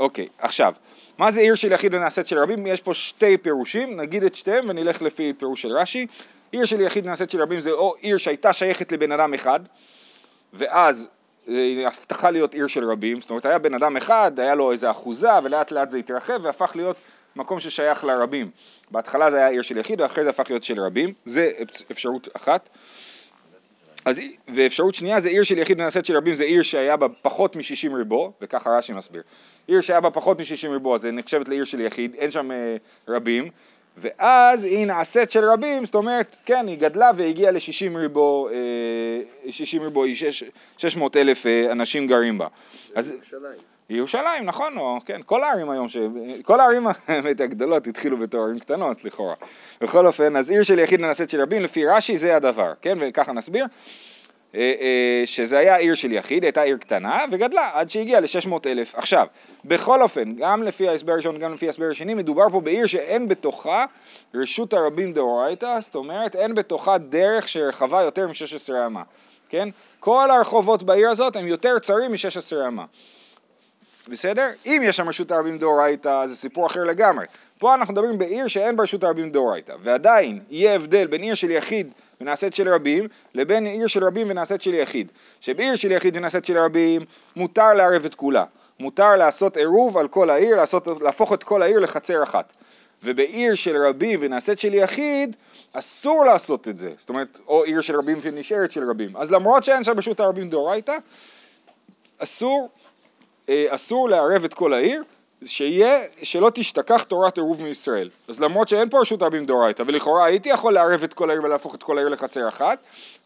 אוקיי, 0.00 0.28
עכשיו, 0.38 0.72
מה 1.18 1.30
זה 1.30 1.40
עיר 1.40 1.54
של 1.54 1.72
יחיד 1.72 1.94
ונעשית 1.94 2.26
של 2.26 2.38
רבים? 2.38 2.66
יש 2.66 2.80
פה 2.80 2.94
שתי 2.94 3.38
פירושים, 3.38 4.00
נגיד 4.00 4.24
את 4.24 4.34
שתיהם 4.34 4.64
ונלך 4.68 5.02
לפי 5.02 5.32
פירוש 5.38 5.62
של 5.62 5.72
רש"י. 5.72 6.06
עיר 6.52 6.64
של 6.64 6.80
יחיד 6.80 7.06
ונעשית 7.06 7.30
של 7.30 7.42
רבים 7.42 7.60
זה 7.60 7.70
או 7.70 7.94
עיר 8.00 8.18
שהייתה 8.18 8.52
שייכת 8.52 8.92
לבן 8.92 9.12
אדם 9.12 9.34
אחד, 9.34 9.60
ואז 10.52 11.08
היא 11.46 11.86
הפכה 11.86 12.30
להיות 12.30 12.54
עיר 12.54 12.66
של 12.66 12.90
רבים, 12.90 13.20
זאת 13.20 13.30
אומרת 13.30 13.46
היה 13.46 13.58
בן 13.58 13.74
אדם 13.74 13.96
אחד, 13.96 14.40
היה 14.40 14.54
לו 14.54 14.72
איזה 14.72 14.90
אחוזה 14.90 15.28
ולאט 15.42 15.72
לאט 15.72 15.90
זה 15.90 15.98
התרחב 15.98 16.38
והפך 16.42 16.72
להיות 16.76 16.96
מקום 17.38 17.60
ששייך 17.60 18.04
לרבים. 18.04 18.50
בהתחלה 18.90 19.30
זה 19.30 19.36
היה 19.36 19.48
עיר 19.48 19.62
של 19.62 19.78
יחיד 19.78 20.00
ואחרי 20.00 20.24
זה 20.24 20.30
הפך 20.30 20.50
להיות 20.50 20.64
של 20.64 20.80
רבים, 20.80 21.12
זה 21.26 21.50
אפשרות 21.90 22.28
אחת. 22.36 22.68
אז, 24.04 24.20
ואפשרות 24.54 24.94
שנייה 24.94 25.20
זה 25.20 25.28
עיר 25.28 25.42
של 25.42 25.58
יחיד 25.58 25.80
ונעשית 25.80 26.06
של 26.06 26.16
רבים, 26.16 26.34
זה 26.34 26.44
עיר 26.44 26.62
שהיה 26.62 26.96
בה 26.96 27.06
פחות 27.22 27.56
מ-60 27.56 27.96
ריבו, 27.96 28.32
וככה 28.40 28.70
רש"י 28.70 28.92
מסביר. 28.92 29.22
עיר 29.66 29.80
שהיה 29.80 30.00
בה 30.00 30.10
פחות 30.10 30.40
מ-60 30.40 30.68
ריבו, 30.68 30.94
אז 30.94 31.00
זה 31.00 31.12
נחשבת 31.12 31.48
לעיר 31.48 31.64
של 31.64 31.80
יחיד, 31.80 32.14
אין 32.14 32.30
שם 32.30 32.50
אה, 32.50 32.76
רבים, 33.08 33.50
ואז 33.96 34.64
היא 34.64 34.86
נעשית 34.86 35.30
של 35.30 35.44
רבים, 35.44 35.84
זאת 35.84 35.94
אומרת, 35.94 36.36
כן, 36.46 36.66
היא 36.66 36.78
גדלה 36.78 37.10
והגיעה 37.16 37.52
ל-60 37.52 37.96
ריבו, 37.96 38.48
אה, 38.48 39.50
60 39.50 39.82
ריבו, 39.82 40.04
600 40.78 41.16
אלף 41.16 41.46
אה, 41.46 41.72
אנשים 41.72 42.06
גרים 42.06 42.38
בה. 42.38 42.46
זה 42.98 43.14
ירושלים. 43.90 44.44
נכון, 44.44 44.78
או, 44.78 44.98
כן, 45.06 45.20
כל 45.26 45.44
הערים 45.44 45.70
היום, 45.70 45.88
ש... 45.88 45.96
כל 46.42 46.60
הערים 46.60 46.86
האמת 47.06 47.40
הגדולות 47.40 47.86
התחילו 47.86 48.16
בתור 48.16 48.44
ערים 48.44 48.58
קטנות 48.58 49.04
לכאורה. 49.04 49.34
בכל 49.80 50.06
אופן, 50.06 50.36
אז 50.36 50.50
עיר 50.50 50.62
של 50.62 50.78
יחיד 50.78 51.00
נעשית 51.00 51.30
של 51.30 51.40
רבים, 51.40 51.62
לפי 51.62 51.86
רש"י 51.86 52.16
זה 52.18 52.36
הדבר, 52.36 52.72
כן, 52.82 52.98
וככה 53.00 53.32
נסביר, 53.32 53.66
אה, 54.54 54.60
אה, 54.80 55.22
שזה 55.26 55.58
היה 55.58 55.76
עיר 55.76 55.94
של 55.94 56.12
יחיד, 56.12 56.44
הייתה 56.44 56.62
עיר 56.62 56.76
קטנה, 56.76 57.24
וגדלה 57.30 57.70
עד 57.72 57.90
שהגיעה 57.90 58.20
ל-600 58.20 58.52
אלף. 58.66 58.94
עכשיו, 58.94 59.26
בכל 59.64 60.02
אופן, 60.02 60.34
גם 60.36 60.62
לפי 60.62 60.88
ההסבר 60.88 61.12
הראשון, 61.12 61.38
גם 61.38 61.54
לפי 61.54 61.66
ההסבר 61.66 61.88
השני, 61.90 62.14
מדובר 62.14 62.50
פה 62.52 62.60
בעיר 62.60 62.86
שאין 62.86 63.28
בתוכה 63.28 63.84
רשות 64.34 64.72
הרבים 64.72 65.12
דאורייתא, 65.12 65.80
זאת 65.80 65.94
אומרת, 65.94 66.36
אין 66.36 66.54
בתוכה 66.54 66.98
דרך 66.98 67.48
שרחבה 67.48 68.02
יותר 68.02 68.26
מ-16 68.26 68.86
אמה, 68.86 69.02
כן? 69.48 69.68
כל 70.00 70.30
הרחובות 70.30 70.82
בעיר 70.82 71.08
הזאת 71.08 71.36
הם 71.36 71.46
יותר 71.46 71.78
צרים 71.78 72.12
מ-16 72.12 72.66
אמה. 72.68 72.84
בסדר? 74.08 74.48
אם 74.66 74.82
יש 74.84 74.96
שם 74.96 75.08
רשות 75.08 75.30
הרבים 75.30 75.58
דאורייתא 75.58 76.26
זה 76.26 76.36
סיפור 76.36 76.66
אחר 76.66 76.84
לגמרי. 76.84 77.26
פה 77.58 77.74
אנחנו 77.74 77.94
מדברים 77.94 78.18
בעיר 78.18 78.48
שאין 78.48 78.76
בה 78.76 78.82
רשות 78.82 79.04
הרבים 79.04 79.30
דאורייתא, 79.30 79.74
ועדיין 79.82 80.40
יהיה 80.50 80.74
הבדל 80.74 81.06
בין 81.06 81.22
עיר 81.22 81.34
של 81.34 81.50
יחיד 81.50 81.92
ונעשית 82.20 82.54
של 82.54 82.68
רבים, 82.68 83.08
לבין 83.34 83.66
עיר 83.66 83.86
של 83.86 84.04
רבים 84.04 84.30
ונעשית 84.30 84.62
של 84.62 84.74
יחיד. 84.74 85.12
שבעיר 85.40 85.76
של 85.76 85.92
יחיד 85.92 86.16
ונעשית 86.16 86.44
של 86.44 86.58
רבים 86.58 87.04
מותר 87.36 87.74
לערב 87.74 88.04
את 88.04 88.14
כולה, 88.14 88.44
מותר 88.80 89.16
לעשות 89.16 89.56
עירוב 89.56 89.98
על 89.98 90.08
כל 90.08 90.30
העיר, 90.30 90.56
לעשות, 90.56 90.88
להפוך 91.00 91.32
את 91.32 91.44
כל 91.44 91.62
העיר 91.62 91.78
לחצר 91.78 92.22
אחת. 92.22 92.52
ובעיר 93.02 93.54
של 93.54 93.76
רבים 93.76 94.18
ונעשית 94.22 94.58
של 94.58 94.74
יחיד, 94.74 95.36
אסור 95.72 96.24
לעשות 96.24 96.68
את 96.68 96.78
זה. 96.78 96.92
זאת 96.98 97.08
אומרת, 97.08 97.38
או 97.48 97.64
עיר 97.64 97.80
של 97.80 97.96
רבים 97.96 98.18
ונשארת 98.22 98.72
של 98.72 98.90
רבים. 98.90 99.16
אז 99.16 99.32
למרות 99.32 99.64
שאין 99.64 99.84
שם 99.84 99.98
רשות 99.98 100.20
הרבים 100.20 100.50
דאורייתא, 100.50 100.96
אסור 102.18 102.68
אסור 103.48 104.08
לערב 104.08 104.44
את 104.44 104.54
כל 104.54 104.72
העיר, 104.72 105.02
שיהיה, 105.46 106.00
שלא 106.22 106.50
תשתכח 106.54 107.02
תורת 107.02 107.36
עירוב 107.36 107.62
מישראל. 107.62 108.10
אז 108.28 108.40
למרות 108.40 108.68
שאין 108.68 108.88
פה 108.88 109.00
רשות 109.00 109.22
רבים 109.22 109.46
דאורייתא, 109.46 109.82
ולכאורה 109.86 110.24
הייתי 110.24 110.48
יכול 110.48 110.74
לערב 110.74 111.02
את 111.02 111.14
כל 111.14 111.30
העיר 111.30 111.44
ולהפוך 111.44 111.74
את 111.74 111.82
כל 111.82 111.98
העיר 111.98 112.08
לחצר 112.08 112.48
אחת, 112.48 112.78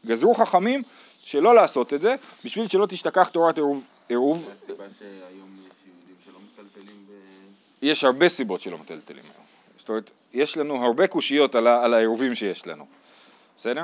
גזרו 0.06 0.34
חכמים 0.34 0.82
שלא 1.22 1.54
לעשות 1.54 1.92
את 1.92 2.00
זה, 2.00 2.14
בשביל 2.44 2.68
שלא 2.68 2.86
תשתכח 2.86 3.28
תורת 3.28 3.56
עירוב. 3.56 3.82
עירוב. 4.08 4.48
הסיבה 4.64 4.84
שהיום 4.98 5.62
יש 7.82 8.04
הרבה 8.04 8.28
סיבות 8.28 8.60
שלא 8.60 8.78
מטלטלים 8.78 9.24
היום. 9.24 9.44
זאת 9.78 9.88
אומרת, 9.88 10.10
יש 10.32 10.56
לנו 10.56 10.84
הרבה 10.84 11.06
קושיות 11.06 11.54
על, 11.54 11.66
על 11.66 11.94
העירובים 11.94 12.34
שיש 12.34 12.66
לנו, 12.66 12.86
בסדר? 13.58 13.82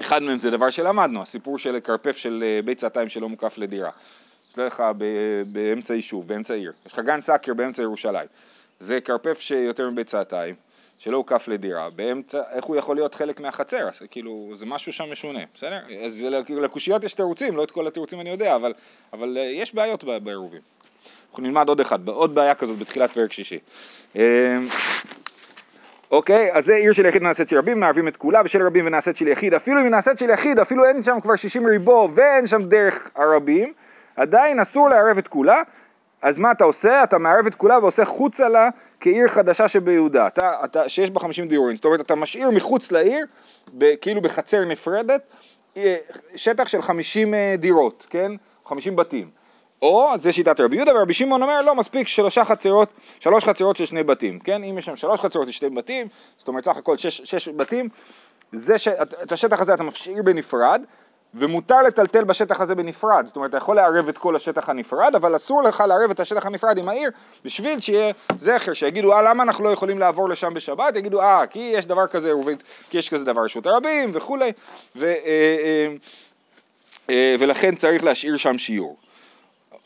אחד 0.00 0.22
מהם 0.22 0.40
זה 0.40 0.50
דבר 0.50 0.70
שלמדנו, 0.70 1.22
הסיפור 1.22 1.58
של 1.58 1.80
כרפף 1.84 2.16
של 2.16 2.44
אה, 2.46 2.62
בית 2.64 2.78
צעתיים 2.78 3.08
שלא 3.08 3.28
מוקף 3.28 3.58
לדירה. 3.58 3.90
יש 4.66 4.72
לך 4.72 4.84
באמצע 5.46 5.94
יישוב, 5.94 6.28
באמצע 6.28 6.54
עיר, 6.54 6.72
יש 6.86 6.92
לך 6.92 6.98
גן 6.98 7.20
סאקר 7.20 7.54
באמצע 7.54 7.82
ירושלים, 7.82 8.26
זה 8.78 9.00
כרפף 9.00 9.40
שיותר 9.40 9.90
מביצתיים, 9.90 10.54
שלא 10.98 11.16
הוקף 11.16 11.48
לדירה, 11.48 11.90
באמצע, 11.90 12.42
איך 12.52 12.64
הוא 12.64 12.76
יכול 12.76 12.96
להיות 12.96 13.14
חלק 13.14 13.40
מהחצר, 13.40 13.88
אז 13.88 13.98
כאילו, 14.10 14.52
זה 14.54 14.66
משהו 14.66 14.92
שם 14.92 15.04
משונה, 15.12 15.40
בסדר? 15.54 15.78
אז 16.04 16.26
לקושיות 16.48 17.04
יש 17.04 17.14
תירוצים, 17.14 17.56
לא 17.56 17.64
את 17.64 17.70
כל 17.70 17.86
התירוצים 17.86 18.20
אני 18.20 18.30
יודע, 18.30 18.56
אבל, 18.56 18.72
אבל 19.12 19.38
אה, 19.38 19.42
יש 19.42 19.74
בעיות 19.74 20.04
בעירובים. 20.04 20.60
אנחנו 21.30 21.42
נלמד 21.42 21.68
עוד 21.68 21.80
אחד, 21.80 22.08
עוד 22.08 22.34
בעיה 22.34 22.54
כזאת 22.54 22.78
בתחילת 22.78 23.10
פרק 23.10 23.32
שישי. 23.32 23.58
אמ, 24.16 24.20
אוקיי? 26.10 26.52
אז 26.52 26.64
זה 26.64 26.74
עיר 26.74 26.92
של 26.92 27.06
יחיד 27.06 27.22
ונעשית 27.22 27.48
של 27.48 27.58
רבים, 27.58 27.80
מערבים 27.80 28.08
את 28.08 28.16
כולה, 28.16 28.40
ושל 28.44 28.62
רבים 28.62 28.86
ונעשית 28.86 29.16
של 29.16 29.28
יחיד. 29.28 29.54
אפילו 29.54 29.80
אם 29.80 29.86
נעשית 29.86 30.18
של 30.18 30.30
יחיד, 30.30 30.58
אפילו 30.58 30.84
אין 30.84 31.02
שם 31.02 31.20
כבר 31.22 31.36
60 31.36 31.66
ריבו 31.66 32.08
ואין 32.14 32.46
שם 32.46 32.62
דרך 32.62 33.10
הרבים, 33.14 33.72
עדיין 34.18 34.60
אסור 34.60 34.88
לערב 34.88 35.18
את 35.18 35.28
כולה. 35.28 35.62
אז 36.22 36.38
מה 36.38 36.52
אתה 36.52 36.64
עושה? 36.64 37.04
אתה 37.04 37.18
מערב 37.18 37.46
את 37.46 37.54
כולה 37.54 37.78
ועושה 37.78 38.04
חוצה 38.04 38.48
לה 38.48 38.68
כעיר 39.00 39.28
חדשה 39.28 39.68
שביהודה, 39.68 40.26
אתה, 40.26 40.52
אתה, 40.64 40.88
שיש 40.88 41.10
בה 41.10 41.20
50 41.20 41.48
דיורים. 41.48 41.76
זאת 41.76 41.84
אומרת, 41.84 42.00
אתה 42.00 42.14
משאיר 42.14 42.50
מחוץ 42.50 42.92
לעיר, 42.92 43.26
ב, 43.78 43.94
כאילו 44.00 44.20
בחצר 44.20 44.64
נפרדת, 44.64 45.22
אה, 45.76 45.96
שטח 46.36 46.68
של 46.68 46.82
50 46.82 47.34
אה, 47.34 47.54
דירות, 47.58 48.06
כן? 48.10 48.32
50 48.64 48.96
בתים. 48.96 49.30
או, 49.82 50.10
זה 50.18 50.32
שיטת 50.32 50.60
רבי 50.60 50.76
יהודה, 50.76 50.96
ורבי 50.96 51.14
שמעון 51.14 51.42
אומר, 51.42 51.62
לא, 51.62 51.74
מספיק 51.74 52.08
שלושה 52.08 52.44
חצרות, 52.44 52.92
שלוש 53.20 53.44
חצרות 53.44 53.76
של 53.76 53.86
שני 53.86 54.02
בתים, 54.02 54.38
כן? 54.38 54.64
אם 54.64 54.78
יש 54.78 54.84
שם 54.84 54.96
שלוש 54.96 55.20
חצרות 55.20 55.46
של 55.46 55.52
שני 55.52 55.70
בתים, 55.70 56.06
זאת 56.36 56.48
אומרת 56.48 56.64
סך 56.64 56.76
הכל 56.76 56.96
שש, 56.96 57.20
שש 57.24 57.48
בתים, 57.48 57.88
זה 58.52 58.78
ש... 58.78 58.88
את 58.88 59.32
השטח 59.32 59.60
הזה 59.60 59.74
אתה 59.74 59.82
משאיר 59.82 60.22
בנפרד, 60.22 60.82
ומותר 61.34 61.82
לטלטל 61.82 62.24
בשטח 62.24 62.60
הזה 62.60 62.74
בנפרד, 62.74 63.26
זאת 63.26 63.36
אומרת 63.36 63.50
אתה 63.50 63.56
יכול 63.56 63.76
לערב 63.76 64.08
את 64.08 64.18
כל 64.18 64.36
השטח 64.36 64.68
הנפרד, 64.68 65.14
אבל 65.14 65.36
אסור 65.36 65.62
לך 65.62 65.84
לערב 65.88 66.10
את 66.10 66.20
השטח 66.20 66.46
הנפרד 66.46 66.78
עם 66.78 66.88
העיר 66.88 67.10
בשביל 67.44 67.80
שיהיה 67.80 68.12
זכר, 68.38 68.72
שיגידו 68.72 69.12
אה 69.12 69.22
למה 69.22 69.42
אנחנו 69.42 69.64
לא 69.64 69.70
יכולים 69.70 69.98
לעבור 69.98 70.28
לשם 70.28 70.54
בשבת, 70.54 70.96
יגידו 70.96 71.22
אה 71.22 71.46
כי 71.50 71.58
יש 71.58 71.86
דבר 71.86 72.06
כזה, 72.06 72.32
כי 72.90 72.98
יש 72.98 73.10
כזה 73.10 73.24
דבר 73.24 73.44
רשות 73.44 73.66
הרבים 73.66 74.10
וכולי, 74.14 74.52
ו, 74.96 75.04
אה, 75.04 75.12
אה, 75.26 75.94
אה, 77.10 77.34
ולכן 77.38 77.74
צריך 77.74 78.04
להשאיר 78.04 78.36
שם 78.36 78.58
שיעור. 78.58 78.96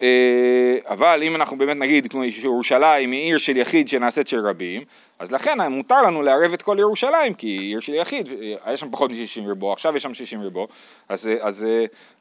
אה, 0.03 0.79
אבל 0.89 1.21
אם 1.23 1.37
אנחנו 1.37 1.59
באמת 1.59 1.77
נגיד 1.77 2.11
כמו 2.11 2.25
ירושלים 2.25 3.13
היא 3.13 3.21
עיר 3.21 3.39
של 3.39 3.57
יחיד 3.57 3.89
שנעשית 3.89 4.29
של 4.29 4.47
רבים, 4.47 4.83
אז 5.19 5.33
לכן 5.33 5.59
מותר 5.71 6.03
לנו 6.03 6.23
לערב 6.23 6.53
את 6.53 6.63
כל 6.63 6.77
ירושלים, 6.81 7.35
כי 7.35 7.47
היא 7.47 7.61
עיר 7.61 7.81
של 7.81 7.95
יחיד, 7.95 8.29
היה 8.65 8.77
שם 8.77 8.91
פחות 8.91 9.11
מ-60 9.11 9.49
ריבו, 9.49 9.73
עכשיו 9.73 9.97
יש 9.97 10.03
שם 10.03 10.15
60 10.15 10.41
ריבו, 10.41 10.69
אז, 11.09 11.31
אז, 11.41 11.67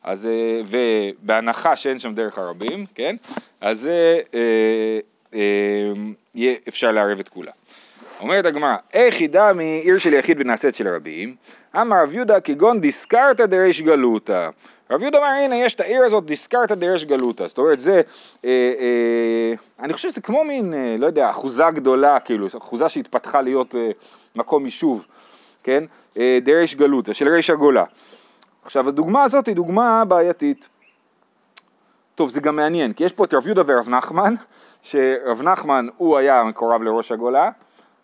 אז, 0.03 0.29
ובהנחה 0.67 1.75
שאין 1.75 1.99
שם 1.99 2.13
דרך 2.13 2.37
הרבים, 2.37 2.85
כן, 2.95 3.15
אז 3.61 3.87
אה, 3.87 4.19
אה, 5.33 5.39
יהיה 6.35 6.55
אפשר 6.67 6.91
לערב 6.91 7.19
את 7.19 7.29
כולה. 7.29 7.51
אומרת 8.19 8.45
הגמרא, 8.45 8.75
איך 8.93 9.21
ידע 9.21 9.53
מעיר 9.53 9.97
של 9.97 10.13
יחיד 10.13 10.37
ונעשית 10.39 10.75
של 10.75 10.87
רבים? 10.87 11.35
אמר 11.75 12.03
רב 12.03 12.13
יהודה 12.13 12.39
כגון 12.39 12.81
דיסקרתא 12.81 13.45
דריש 13.45 13.81
גלותא. 13.81 14.49
רב 14.91 15.01
יהודה 15.01 15.17
אמר, 15.17 15.27
הנה 15.27 15.55
יש 15.55 15.73
את 15.73 15.79
העיר 15.79 16.03
הזאת, 16.03 16.25
דיסקרתא 16.25 16.75
דרש 16.75 17.03
גלותא, 17.03 17.47
זאת 17.47 17.57
אומרת 17.57 17.79
זה, 17.79 18.01
אה, 18.45 18.49
אה, 18.79 19.53
אני 19.79 19.93
חושב 19.93 20.09
שזה 20.09 20.21
כמו 20.21 20.43
מין, 20.43 20.73
אה, 20.73 20.95
לא 20.99 21.05
יודע, 21.05 21.29
אחוזה 21.29 21.63
גדולה, 21.73 22.19
כאילו, 22.19 22.47
אחוזה 22.57 22.89
שהתפתחה 22.89 23.41
להיות 23.41 23.75
מקום 24.35 24.65
יישוב, 24.65 25.05
כן, 25.63 25.83
דרש 26.41 26.75
גלותא, 26.75 27.13
של 27.13 27.29
ריש 27.29 27.49
הגולה. 27.49 27.83
עכשיו 28.63 28.89
הדוגמה 28.89 29.23
הזאת 29.23 29.45
היא 29.45 29.55
דוגמה 29.55 30.05
בעייתית. 30.05 30.67
טוב, 32.15 32.29
זה 32.29 32.41
גם 32.41 32.55
מעניין, 32.55 32.93
כי 32.93 33.03
יש 33.03 33.13
פה 33.13 33.23
את 33.23 33.33
רב 33.33 33.45
יהודה 33.45 33.61
ורב 33.67 33.89
נחמן, 33.89 34.33
שרב 34.81 35.41
נחמן 35.41 35.87
הוא 35.97 36.17
היה 36.17 36.43
מקורב 36.43 36.83
לראש 36.83 37.11
הגולה, 37.11 37.49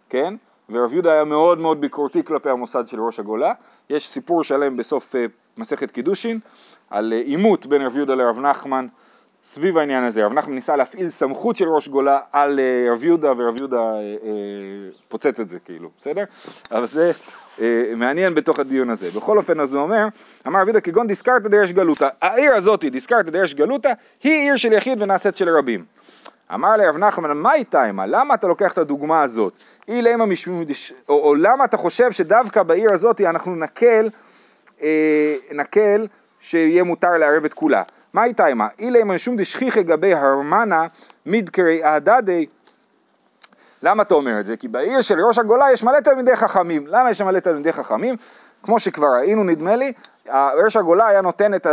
כן, 0.10 0.34
ורב 0.70 0.94
יהודה 0.94 1.12
היה 1.12 1.24
מאוד 1.24 1.60
מאוד 1.60 1.82
ביקורתי 1.82 2.24
כלפי 2.24 2.50
המוסד 2.50 2.88
של 2.88 3.02
ראש 3.02 3.20
הגולה. 3.20 3.54
יש 3.90 4.08
סיפור 4.08 4.44
שלם 4.44 4.78
בסוף 4.78 5.16
מסכת 5.58 5.92
קידושין, 5.92 6.40
על 6.90 7.14
אה, 7.14 7.20
עימות 7.20 7.66
בין 7.66 7.82
רב 7.82 7.96
יהודה 7.96 8.16
לרב 8.16 8.40
נחמן 8.40 8.88
סביב 9.46 9.78
העניין 9.78 10.04
הזה. 10.04 10.26
רב 10.26 10.34
נחמן 10.34 10.56
ניסה 10.56 10.76
להפעיל 10.76 11.10
סמכות 11.10 11.56
של 11.56 11.70
ראש 11.70 11.88
גולה 11.88 12.20
על 12.32 12.60
אה, 12.60 12.94
רב 12.94 13.04
יהודה 13.04 13.32
ורב 13.38 13.56
יהודה 13.58 13.78
אה, 13.78 14.00
פוצץ 15.08 15.40
את 15.40 15.50
זה 15.50 15.60
כאילו, 15.60 15.90
בסדר? 15.98 16.24
אבל 16.72 16.88
זה 16.88 17.12
מעניין 17.96 18.36
בתוך 18.36 18.60
הדיון 18.60 18.90
הזה. 18.90 19.10
בכל 19.16 19.38
אופן 19.38 19.60
אז 19.60 19.74
הוא 19.74 19.84
אומר, 19.84 20.08
אמר 20.48 20.60
רב 20.60 20.68
יהודה 20.68 20.82
כגון 20.82 21.08
דיסקרתא 21.08 21.48
דרש 21.48 21.72
גלותא, 21.72 22.08
העיר 22.22 22.54
הזאת 22.54 22.86
דיסקרתא 22.86 23.30
דרש 23.30 23.54
גלותא 23.54 23.94
היא 24.24 24.34
עיר 24.34 24.56
של 24.56 24.74
יחיד 24.74 25.02
ונעשית 25.02 25.38
של 25.38 25.58
רבים. 25.58 25.86
אמר 26.54 26.78
לרב 26.78 26.98
נחמן, 26.98 27.38
מה 27.38 27.54
איתה 27.54 27.84
עמה? 27.84 28.06
למה 28.06 28.34
אתה 28.34 28.48
לוקח 28.48 28.74
את 28.74 28.78
הדוגמה 28.78 29.22
הזאת? 29.22 29.54
אילמה 29.88 30.26
משום, 30.26 30.64
או, 31.10 31.28
או 31.28 31.36
למה 31.36 31.66
אתה 31.66 31.78
חושב 31.78 32.12
שדווקא 32.12 32.64
בעיר 32.64 32.94
הזאת 32.94 33.22
אנחנו 33.22 33.56
נקל, 33.56 34.10
אה, 34.82 35.36
נקל 35.52 36.08
שיהיה 36.40 36.84
מותר 36.84 37.12
לערב 37.12 37.46
את 37.46 37.54
כולה. 37.54 37.84
מה 38.14 38.24
איתה 38.24 38.46
עמה? 38.46 38.68
אילי 38.80 39.04
משום 39.04 39.38
דשכיחי 39.38 39.84
גבי 39.84 40.14
הרמנה 40.14 40.88
מדקרי 41.26 41.84
אהדדי 41.84 42.46
למה 43.84 44.04
אתה 44.04 44.16
אומר 44.16 44.40
את 44.40 44.46
זה? 44.46 44.58
כי 44.58 44.68
בעיר 44.68 45.02
של 45.02 45.20
ראש 45.20 45.38
הגולה 45.38 45.72
יש 45.72 45.84
מלא 45.84 46.00
תלמידי 46.00 46.36
חכמים. 46.36 46.88
למה 46.88 47.10
יש 47.10 47.22
מלא 47.22 47.40
תלמידי 47.40 47.74
חכמים? 47.74 48.16
כמו 48.64 48.80
שכבר 48.80 49.08
ראינו 49.08 49.44
נדמה 49.44 49.76
לי, 49.76 49.94
ראש 50.64 50.76
הגולה 50.76 51.08
היה 51.08 51.22
נותן 51.22 51.54
את 51.54 51.68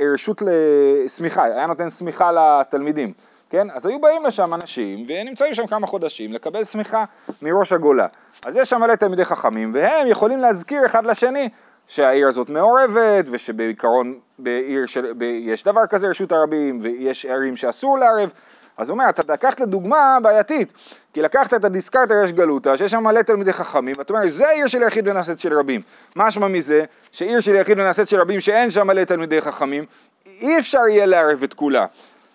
הרשות 0.00 0.42
לשמיכה, 0.46 1.44
היה 1.44 1.66
נותן 1.66 1.90
שמיכה 1.90 2.32
לתלמידים, 2.32 3.12
כן? 3.50 3.70
אז 3.70 3.86
היו 3.86 4.00
באים 4.00 4.26
לשם 4.26 4.54
אנשים 4.54 5.06
ונמצאים 5.08 5.54
שם 5.54 5.66
כמה 5.66 5.86
חודשים 5.86 6.32
לקבל 6.32 6.64
שמיכה 6.64 7.04
מראש 7.42 7.72
הגולה. 7.72 8.06
אז 8.46 8.56
יש 8.56 8.70
שם 8.70 8.80
מלא 8.80 8.94
תלמידי 8.94 9.24
חכמים 9.24 9.70
והם 9.74 10.08
יכולים 10.08 10.38
להזכיר 10.38 10.86
אחד 10.86 11.06
לשני 11.06 11.48
שהעיר 11.92 12.28
הזאת 12.28 12.50
מעורבת 12.50 13.24
ושבעיקרון 13.30 14.18
בעיר 14.38 14.86
של, 14.86 15.12
ב, 15.18 15.22
יש 15.22 15.64
דבר 15.64 15.86
כזה 15.90 16.08
רשות 16.08 16.32
הרבים 16.32 16.80
ויש 16.82 17.26
ערים 17.26 17.56
שאסור 17.56 17.98
לערב 17.98 18.30
אז 18.76 18.88
הוא 18.88 18.94
אומר, 18.94 19.08
אתה 19.08 19.32
לקחת 19.32 19.60
דוגמה 19.60 20.18
בעייתית, 20.22 20.72
כי 21.12 21.22
לקחת 21.22 21.54
את 21.54 21.64
הדיסקרטר 21.64 22.14
יש 22.24 22.32
גלותא, 22.32 22.76
שיש 22.76 22.90
שם 22.90 23.04
מלא 23.04 23.22
תלמידי 23.22 23.52
חכמים, 23.52 23.94
ואתה 23.98 24.12
אומר, 24.12 24.28
זה 24.28 24.48
עיר 24.48 24.66
של 24.66 24.82
יחיד 24.82 25.08
ונעשית 25.08 25.38
של 25.38 25.58
רבים. 25.58 25.80
משמע 26.16 26.48
מזה? 26.48 26.84
שעיר 27.12 27.40
של 27.40 27.54
יחיד 27.54 27.78
ונעשית 27.78 28.08
של 28.08 28.20
רבים 28.20 28.40
שאין 28.40 28.70
שם 28.70 28.86
מלא 28.86 29.04
תלמידי 29.04 29.40
חכמים, 29.40 29.84
אי 30.26 30.58
אפשר 30.58 30.88
יהיה 30.88 31.06
לערב 31.06 31.42
את 31.42 31.54
כולה. 31.54 31.84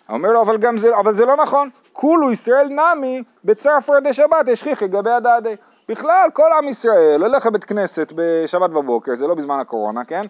הוא 0.07 0.17
אומר 0.17 0.29
לו, 0.29 0.41
אבל, 0.41 0.77
זה, 0.77 0.97
אבל 0.97 1.13
זה 1.13 1.25
לא 1.25 1.35
נכון, 1.35 1.69
כולו 1.93 2.31
ישראל 2.31 2.67
נמי 2.67 3.23
בצרפרא 3.45 3.99
דשבת 3.99 4.47
השכיחי 4.51 4.87
גבי 4.87 5.11
הדדי. 5.11 5.55
בכלל, 5.89 6.29
כל 6.33 6.49
עם 6.57 6.67
ישראל 6.67 7.21
הולך 7.21 7.45
לבית 7.45 7.63
כנסת 7.63 8.13
בשבת 8.15 8.69
בבוקר, 8.69 9.15
זה 9.15 9.27
לא 9.27 9.35
בזמן 9.35 9.59
הקורונה, 9.59 10.05
כן? 10.05 10.21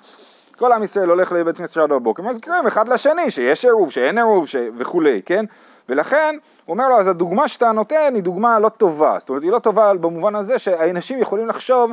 כל 0.57 0.71
עם 0.71 0.83
ישראל 0.83 1.09
הולך 1.09 1.31
לבית 1.31 1.57
כנסת 1.57 1.71
בשבת 1.71 1.89
בבוקר, 1.89 2.23
מזכירים 2.23 2.67
אחד 2.67 2.89
לשני 2.89 3.31
שיש 3.31 3.65
עירוב, 3.65 3.91
שאין 3.91 4.17
עירוב 4.17 4.47
ש... 4.47 4.55
וכולי, 4.77 5.21
כן? 5.25 5.45
ולכן, 5.89 6.35
הוא 6.65 6.73
אומר 6.73 6.89
לו, 6.89 6.99
אז 6.99 7.07
הדוגמה 7.07 7.47
שאתה 7.47 7.71
נותן 7.71 8.11
היא 8.15 8.23
דוגמה 8.23 8.59
לא 8.59 8.69
טובה, 8.69 9.15
זאת 9.19 9.29
אומרת, 9.29 9.43
היא 9.43 9.51
לא 9.51 9.59
טובה 9.59 9.93
במובן 9.93 10.35
הזה 10.35 10.59
שאנשים 10.59 11.19
יכולים 11.19 11.47
לחשוב 11.47 11.91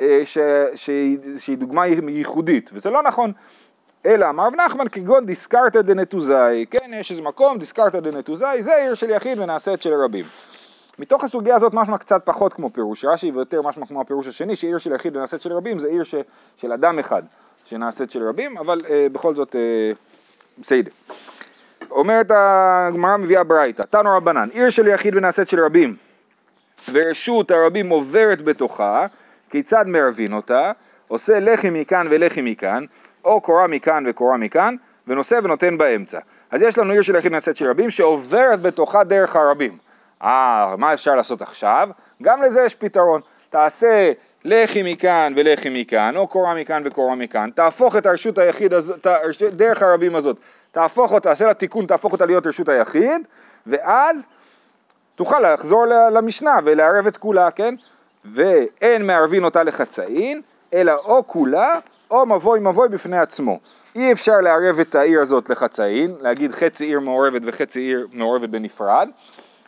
אה, 0.00 0.22
ש... 0.24 0.38
שהיא... 0.74 1.18
שהיא 1.38 1.58
דוגמה 1.58 1.86
ייחודית, 1.86 2.70
וזה 2.72 2.90
לא 2.90 3.02
נכון. 3.02 3.32
אלא 4.06 4.30
אמר 4.30 4.46
רב 4.46 4.54
נחמן 4.54 4.88
כגון 4.88 5.26
דיסקרתא 5.26 5.82
דנטוזאי, 5.82 6.66
כן, 6.70 6.90
יש 6.94 7.10
איזה 7.10 7.22
מקום, 7.22 7.58
דיסקרתא 7.58 8.00
דנטוזאי, 8.00 8.62
זה 8.62 8.76
עיר 8.76 8.94
של 8.94 9.10
יחיד 9.10 9.38
ונעשית 9.38 9.82
של 9.82 9.94
רבים. 9.94 10.24
מתוך 10.98 11.24
הסוגיה 11.24 11.56
הזאת 11.56 11.74
משמע 11.74 11.98
קצת 11.98 12.22
פחות 12.24 12.52
כמו 12.52 12.70
פירוש 12.70 13.04
רש"י 13.04 13.30
ויותר 13.30 13.62
משמע 13.62 13.86
כמו 13.86 14.00
הפירוש 14.00 14.26
השני 14.26 14.56
שעיר 14.56 14.78
של 14.78 14.94
יחיד 14.94 15.16
ונעשית 15.16 15.42
של 15.42 15.52
רבים 15.52 15.78
זה 15.78 15.88
עיר 15.88 16.04
ש, 16.04 16.14
של 16.56 16.72
אדם 16.72 16.98
אחד 16.98 17.22
שנעשית 17.64 18.10
של 18.10 18.28
רבים 18.28 18.58
אבל 18.58 18.78
אה, 18.88 19.06
בכל 19.12 19.34
זאת 19.34 19.56
אה. 19.56 19.92
אומרת 21.90 22.26
הגמרא 22.30 23.16
מביאה 23.16 23.44
ברייתא, 23.44 23.82
תנו 23.82 24.16
רבנן, 24.16 24.48
עיר 24.52 24.70
של 24.70 24.88
יחיד 24.88 25.16
ונעשית 25.16 25.48
של 25.48 25.64
רבים 25.64 25.96
ורשות 26.92 27.50
הרבים 27.50 27.88
עוברת 27.88 28.42
בתוכה, 28.42 29.06
כיצד 29.50 29.84
מערבין 29.86 30.32
אותה? 30.32 30.72
עושה 31.08 31.40
לחי 31.40 31.70
מכאן 31.70 32.06
ולחי 32.10 32.40
מכאן, 32.42 32.84
או 33.24 33.40
קורה 33.40 33.66
מכאן 33.66 34.04
וקורה 34.06 34.36
מכאן, 34.36 34.76
ונושא 35.06 35.38
ונותן 35.42 35.78
באמצע. 35.78 36.18
אז 36.50 36.62
יש 36.62 36.78
לנו 36.78 36.92
עיר 36.92 37.02
של 37.02 37.16
יחיד 37.16 37.32
ונעשית 37.32 37.56
של 37.56 37.70
רבים 37.70 37.90
שעוברת 37.90 38.60
בתוכה 38.60 39.04
דרך 39.04 39.36
הרבים. 39.36 39.83
אה, 40.24 40.74
מה 40.78 40.94
אפשר 40.94 41.14
לעשות 41.14 41.42
עכשיו? 41.42 41.88
גם 42.22 42.42
לזה 42.42 42.62
יש 42.62 42.74
פתרון. 42.74 43.20
תעשה 43.50 44.12
לחי 44.44 44.82
מכאן 44.92 45.32
ולחי 45.36 45.68
מכאן, 45.82 46.16
או 46.16 46.28
קורה 46.28 46.54
מכאן 46.54 46.82
וקורה 46.84 47.14
מכאן, 47.14 47.50
תהפוך 47.54 47.96
את 47.96 48.06
הרשות 48.06 48.38
היחיד 48.38 48.74
הזאת, 48.74 49.06
דרך 49.52 49.82
הרבים 49.82 50.16
הזאת, 50.16 50.36
תהפוך 50.72 51.12
אותה, 51.12 51.28
תעשה 51.28 51.46
לה 51.46 51.54
תיקון, 51.54 51.86
תהפוך 51.86 52.12
אותה 52.12 52.26
להיות 52.26 52.46
רשות 52.46 52.68
היחיד, 52.68 53.26
ואז 53.66 54.26
תוכל 55.14 55.52
לחזור 55.52 55.86
למשנה 56.12 56.58
ולערב 56.64 57.06
את 57.06 57.16
כולה, 57.16 57.50
כן? 57.50 57.74
ואין 58.34 59.06
מערבין 59.06 59.44
אותה 59.44 59.62
לחצאין, 59.62 60.42
אלא 60.74 60.92
או 61.04 61.26
כולה 61.26 61.78
או 62.10 62.26
מבוי 62.26 62.60
מבוי 62.60 62.88
בפני 62.88 63.18
עצמו. 63.18 63.58
אי 63.96 64.12
אפשר 64.12 64.40
לערב 64.40 64.78
את 64.80 64.94
העיר 64.94 65.20
הזאת 65.20 65.50
לחצאין, 65.50 66.10
להגיד 66.20 66.52
חצי 66.52 66.84
עיר 66.84 67.00
מעורבת 67.00 67.42
וחצי 67.44 67.80
עיר 67.80 68.06
מעורבת 68.12 68.48
בנפרד, 68.48 69.08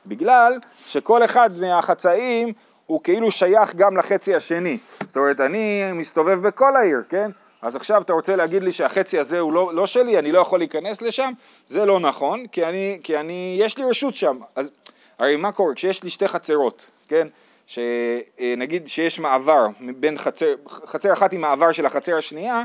בגלל 0.07 0.59
שכל 0.87 1.25
אחד 1.25 1.59
מהחצאים 1.59 2.53
הוא 2.87 3.01
כאילו 3.05 3.31
שייך 3.31 3.75
גם 3.75 3.97
לחצי 3.97 4.35
השני. 4.35 4.79
זאת 5.07 5.17
אומרת, 5.17 5.41
אני 5.41 5.93
מסתובב 5.93 6.47
בכל 6.47 6.77
העיר, 6.77 7.03
כן? 7.09 7.31
אז 7.63 7.77
עכשיו 7.77 8.03
אתה 8.03 8.13
רוצה 8.13 8.37
להגיד 8.37 8.63
לי 8.63 8.73
שהחצי 8.73 9.19
הזה 9.19 9.39
הוא 9.41 9.53
לא, 9.53 9.75
לא 9.75 9.87
שלי, 9.87 10.19
אני 10.19 10.33
לא 10.33 10.41
יכול 10.41 10.59
להיכנס 10.59 11.03
לשם? 11.03 11.33
זה 11.67 11.85
לא 11.85 12.01
נכון, 12.01 12.47
כי 12.47 12.65
אני, 12.65 13.01
כי 13.03 13.19
אני, 13.19 13.57
יש 13.61 13.79
לי 13.79 13.85
רשות 13.85 14.15
שם. 14.15 14.39
אז 14.57 14.71
הרי 15.19 15.37
מה 15.37 15.53
קורה? 15.53 15.75
כשיש 15.75 16.03
לי 16.03 16.11
שתי 16.11 16.29
חצרות, 16.29 16.87
כן? 17.09 17.29
שנגיד 17.67 18.89
שיש 18.89 19.19
מעבר 19.19 19.67
בין 19.81 20.19
חצר, 20.19 20.55
חצר 20.69 21.13
אחת 21.13 21.33
עם 21.33 21.41
מעבר 21.41 21.73
של 21.73 21.87
החצר 21.87 22.17
השנייה, 22.17 22.63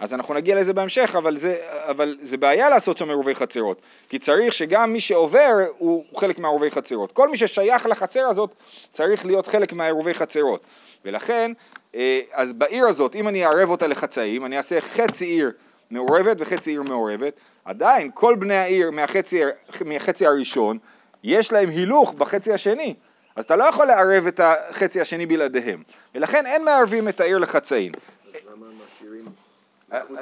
אז 0.00 0.14
אנחנו 0.14 0.34
נגיע 0.34 0.60
לזה 0.60 0.72
בהמשך, 0.72 1.14
אבל 1.18 1.36
זה, 1.36 1.56
אבל 1.70 2.16
זה 2.22 2.36
בעיה 2.36 2.70
לעשות 2.70 2.96
שם 2.96 3.08
עירובי 3.08 3.34
חצרות, 3.34 3.80
כי 4.08 4.18
צריך 4.18 4.52
שגם 4.52 4.92
מי 4.92 5.00
שעובר 5.00 5.64
הוא, 5.78 6.04
חלק 6.16 6.38
מהעירובי 6.38 6.70
חצרות. 6.70 7.12
כל 7.12 7.28
מי 7.28 7.36
ששייך 7.36 7.86
לחצר 7.86 8.26
הזאת 8.26 8.50
צריך 8.92 9.26
להיות 9.26 9.46
חלק 9.46 9.72
מהעירובי 9.72 10.14
חצרות. 10.14 10.60
ולכן, 11.04 11.52
אה, 11.94 12.20
אז 12.32 12.52
בעיר 12.52 12.86
הזאת, 12.86 13.14
אם 13.14 13.28
אני 13.28 13.46
אערב 13.46 13.70
אותה 13.70 13.86
לחצאים, 13.86 14.44
אני 14.44 14.56
אעשה 14.56 14.80
חצי 14.80 15.24
עיר 15.24 15.52
מעורבת 15.90 16.36
וחצי 16.40 16.70
עיר 16.70 16.82
מעורבת, 16.82 17.32
עדיין 17.64 18.10
כל 18.14 18.34
בני 18.34 18.56
העיר 18.56 18.90
מהחצי, 18.90 19.40
מהחצי 19.84 20.26
הראשון, 20.26 20.78
יש 21.24 21.52
להם 21.52 21.68
הילוך 21.68 22.12
בחצי 22.12 22.52
השני. 22.52 22.94
אז 23.36 23.44
אתה 23.44 23.56
לא 23.56 23.64
יכול 23.64 23.86
לערב 23.86 24.26
את 24.26 24.40
החצי 24.40 25.00
השני 25.00 25.26
בלעדיהם, 25.26 25.82
ולכן 26.14 26.46
אין 26.46 26.64
מערבים 26.64 27.08
את 27.08 27.20
העיר 27.20 27.38
לחצאים. 27.38 27.92
אז 27.94 28.32
למה 28.52 28.66
משאירים 28.66 29.24
אה, 29.24 29.30
מחוץ 29.30 29.36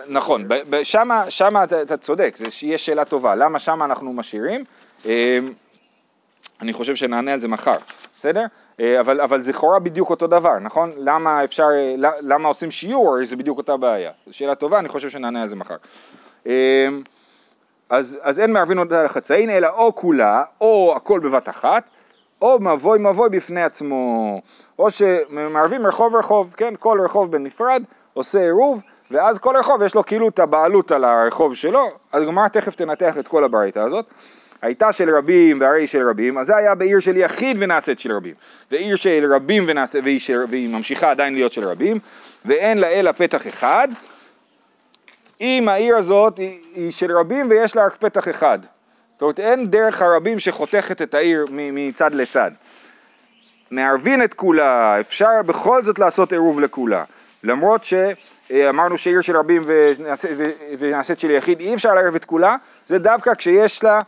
נכון, 0.08 0.48
שמה, 0.82 1.30
שמה 1.30 1.64
אתה, 1.64 1.82
אתה 1.82 1.96
צודק, 1.96 2.34
זו 2.38 2.66
יש 2.66 2.86
שאלה 2.86 3.04
טובה, 3.04 3.34
למה 3.34 3.58
שמה 3.58 3.84
אנחנו 3.84 4.12
משאירים? 4.12 4.64
אה, 5.06 5.38
אני 6.60 6.72
חושב 6.72 6.94
שנענה 6.94 7.32
על 7.32 7.40
זה 7.40 7.48
מחר, 7.48 7.76
בסדר? 8.16 8.44
אה, 8.80 9.00
אבל, 9.00 9.20
אבל 9.20 9.40
זה 9.40 9.50
לכאורה 9.50 9.78
בדיוק 9.78 10.10
אותו 10.10 10.26
דבר, 10.26 10.58
נכון? 10.58 10.92
למה 10.96 11.44
אפשר, 11.44 11.66
למה 12.20 12.48
עושים 12.48 12.70
שיעור, 12.70 13.24
זה 13.24 13.36
בדיוק 13.36 13.58
אותה 13.58 13.76
בעיה. 13.76 14.10
שאלה 14.30 14.54
טובה, 14.54 14.78
אני 14.78 14.88
חושב 14.88 15.10
שנענה 15.10 15.42
על 15.42 15.48
זה 15.48 15.56
מחר. 15.56 15.76
אה, 16.46 16.88
אז, 17.90 18.18
אז 18.22 18.40
אין 18.40 18.52
מערבין 18.52 18.78
אותה 18.78 19.04
לחצאין, 19.04 19.50
אלא 19.50 19.68
או 19.68 19.94
כולה, 19.94 20.42
או 20.60 20.92
הכל 20.96 21.20
בבת 21.20 21.48
אחת, 21.48 21.84
או 22.42 22.58
מבוי 22.60 22.98
מבוי 22.98 23.28
בפני 23.28 23.62
עצמו, 23.62 24.40
או 24.78 24.90
שמערבים 24.90 25.86
רחוב 25.86 26.14
רחוב, 26.14 26.54
כן, 26.56 26.74
כל 26.78 27.00
רחוב 27.04 27.32
בנפרד, 27.32 27.82
עושה 28.14 28.40
עירוב, 28.40 28.82
ואז 29.10 29.38
כל 29.38 29.56
רחוב 29.56 29.82
יש 29.82 29.94
לו 29.94 30.06
כאילו 30.06 30.28
את 30.28 30.38
הבעלות 30.38 30.92
על 30.92 31.04
הרחוב 31.04 31.54
שלו, 31.54 31.88
הגמרא 32.12 32.48
תכף 32.48 32.74
תנתח 32.74 33.18
את 33.18 33.28
כל 33.28 33.44
הברייתא 33.44 33.78
הזאת. 33.78 34.06
הייתה 34.62 34.92
של 34.92 35.16
רבים 35.16 35.60
והרי 35.60 35.86
של 35.86 36.08
רבים, 36.08 36.38
אז 36.38 36.46
זה 36.46 36.56
היה 36.56 36.74
בעיר 36.74 37.00
של 37.00 37.16
יחיד 37.16 37.56
ונעשית 37.60 38.00
של 38.00 38.12
רבים, 38.12 38.34
ועיר 38.70 38.96
של 38.96 39.32
רבים 39.34 39.64
ונעשית, 39.66 40.04
והיא, 40.04 40.20
של, 40.20 40.44
והיא 40.48 40.68
ממשיכה 40.68 41.10
עדיין 41.10 41.34
להיות 41.34 41.52
של 41.52 41.64
רבים, 41.64 41.98
ואין 42.44 42.78
לה 42.78 42.86
אלא 42.86 43.12
פתח 43.12 43.46
אחד, 43.46 43.88
אם 45.40 45.68
העיר 45.68 45.96
הזאת 45.96 46.38
היא, 46.38 46.60
היא 46.74 46.90
של 46.90 47.18
רבים 47.18 47.50
ויש 47.50 47.76
לה 47.76 47.86
רק 47.86 47.96
פתח 47.96 48.28
אחד. 48.28 48.58
זאת 49.12 49.22
אומרת, 49.22 49.40
אין 49.40 49.70
דרך 49.70 50.02
הרבים 50.02 50.38
שחותכת 50.38 51.02
את 51.02 51.14
העיר 51.14 51.46
מצד 51.50 52.14
לצד. 52.14 52.50
מערבין 53.70 54.24
את 54.24 54.34
כולה, 54.34 55.00
אפשר 55.00 55.42
בכל 55.46 55.84
זאת 55.84 55.98
לעשות 55.98 56.32
עירוב 56.32 56.60
לכולה. 56.60 57.04
למרות 57.44 57.84
שאמרנו 57.84 58.98
שעיר 58.98 59.20
של 59.20 59.36
רבים 59.36 59.62
ונעשית, 60.78 61.18
של 61.18 61.30
יחיד, 61.30 61.60
אי 61.60 61.74
אפשר 61.74 61.94
לערב 61.94 62.14
את 62.14 62.24
כולה, 62.24 62.56
זה 62.86 62.98
דווקא 62.98 63.34
כשיש 63.34 63.84
לה 63.84 63.94
אה, 63.94 64.00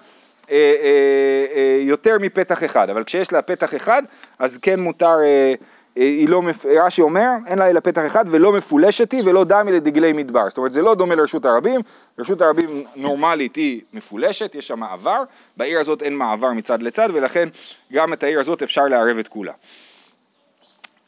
אה, 0.51 1.57
אה, 1.57 1.79
יותר 1.81 2.17
מפתח 2.21 2.65
אחד. 2.65 2.91
אבל 2.91 3.05
כשיש 3.05 3.33
לה 3.33 3.43
פתח 3.43 3.75
אחד, 3.75 4.03
אז 4.39 4.59
כן 4.59 4.81
מותר, 4.81 5.19
אה, 5.25 5.55
אה, 5.99 6.03
היא 6.03 6.29
לא, 6.29 6.43
רש"י 6.85 7.03
אומר, 7.03 7.29
אין 7.47 7.59
לה 7.59 7.71
אלא 7.71 7.81
פתח 7.81 8.03
אחד 8.07 8.25
ולא 8.31 8.53
מפולשת 8.53 9.13
היא 9.13 9.23
ולא 9.27 9.45
דמי 9.45 9.73
לדגלי 9.73 10.13
מדבר. 10.13 10.49
זאת 10.49 10.59
אומרת, 10.59 10.73
זה 10.73 10.83
לא 10.83 10.95
דומה 10.95 11.15
לרשות 11.15 11.45
הרבים, 11.45 11.81
רשות 12.19 12.41
הרבים 12.41 12.85
נורמלית 12.97 13.57
היא 13.57 13.81
מפולשת, 13.93 14.55
יש 14.55 14.67
שם 14.67 14.81
מעבר, 14.81 15.23
בעיר 15.57 15.81
הזאת 15.81 16.03
אין 16.03 16.17
מעבר 16.17 16.53
מצד 16.53 16.83
לצד, 16.83 17.09
ולכן 17.13 17.49
גם 17.93 18.13
את 18.13 18.23
העיר 18.23 18.41
הזאת 18.41 18.63
אפשר 18.63 18.85
לערב 18.85 19.19
את 19.19 19.29
כולה. 19.29 19.53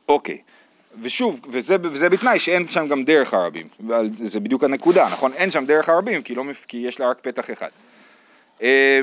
אוקיי, 0.09 0.39
ושוב, 1.03 1.41
וזה, 1.51 1.77
וזה 1.83 2.09
בתנאי 2.09 2.39
שאין 2.39 2.69
שם 2.69 2.89
גם 2.89 3.05
דרך 3.05 3.35
הרבים, 3.35 3.67
זה 4.11 4.41
בדיוק 4.41 4.65
הנקודה, 4.65 5.05
נכון? 5.05 5.33
אין 5.33 5.51
שם 5.51 5.65
דרך 5.65 5.89
הרבים 5.89 6.23
כי, 6.23 6.35
לא, 6.35 6.45
כי 6.69 6.77
יש 6.77 7.01
לה 7.01 7.11
רק 7.11 7.19
פתח 7.23 7.51
אחד. 7.51 7.69
אה, 8.63 9.01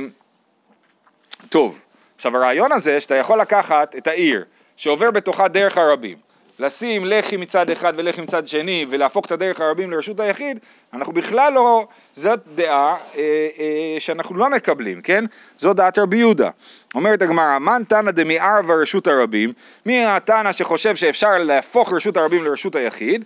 טוב, 1.50 1.80
עכשיו 2.16 2.38
הרעיון 2.38 2.72
הזה 2.72 3.00
שאתה 3.00 3.16
יכול 3.16 3.42
לקחת 3.42 3.96
את 3.96 4.08
העיר 4.08 4.46
שעובר 4.78 5.12
בתוכה 5.12 5.48
דרך 5.48 5.78
הרבים, 5.78 6.18
לשים 6.60 7.06
לחי 7.06 7.38
מצד 7.38 7.70
אחד 7.70 7.94
ולחי 7.98 8.22
מצד 8.22 8.48
שני 8.48 8.86
ולהפוך 8.90 9.26
את 9.26 9.32
הדרך 9.32 9.62
הרבים 9.62 9.92
לרשות 9.92 10.20
היחיד, 10.20 10.60
אנחנו 10.94 11.14
בכלל 11.14 11.54
לא, 11.54 11.88
זאת 12.14 12.40
דעה 12.56 12.96
אה, 13.18 13.22
אה, 13.60 13.96
שאנחנו 14.00 14.38
לא 14.38 14.50
מקבלים, 14.50 15.02
כן? 15.02 15.26
זו 15.60 15.74
דעת 15.74 15.98
רבי 15.98 16.18
יהודה. 16.18 16.50
אומרת 16.96 17.22
הגמרא, 17.22 17.60
מן 17.60 17.84
תנא 17.88 18.12
דמיערבא 18.12 18.74
רשות 18.74 19.08
הרבים, 19.08 19.54
מי 19.86 20.06
התנא 20.06 20.52
שחושב 20.52 20.96
שאפשר 20.96 21.38
להפוך 21.38 21.94
רשות 21.94 22.18
הרבים 22.18 22.44
לרשות 22.44 22.76
היחיד? 22.76 23.26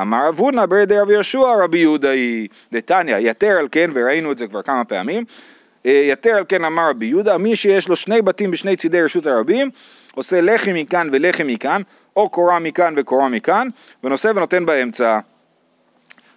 אמר 0.00 0.28
רב 0.28 0.38
הונא 0.38 0.66
ברדי 0.66 0.98
רבי 0.98 1.12
יהושע 1.12 1.64
רבי 1.64 1.78
יהודה 1.78 2.10
היא 2.10 2.48
דתניא, 2.72 3.16
יתר 3.16 3.58
על 3.58 3.68
כן, 3.72 3.90
וראינו 3.94 4.32
את 4.32 4.38
זה 4.38 4.46
כבר 4.46 4.62
כמה 4.62 4.84
פעמים, 4.84 5.24
אה, 5.86 5.90
יתר 5.90 6.30
על 6.30 6.44
כן 6.48 6.64
אמר 6.64 6.90
רבי 6.90 7.06
יהודה, 7.06 7.38
מי 7.38 7.56
שיש 7.56 7.88
לו 7.88 7.96
שני 7.96 8.22
בתים 8.22 8.50
בשני 8.50 8.76
צידי 8.76 9.02
רשות 9.02 9.26
הרבים, 9.26 9.70
עושה 10.14 10.40
לחם 10.40 10.74
מכאן 10.74 11.08
ולחם 11.12 11.46
מכאן, 11.46 11.82
או 12.16 12.28
קורה 12.28 12.58
מכאן 12.58 12.94
וקורה 12.96 13.28
מכאן, 13.28 13.68
ונושא 14.04 14.28
ונותן 14.28 14.66
באמצע. 14.66 15.18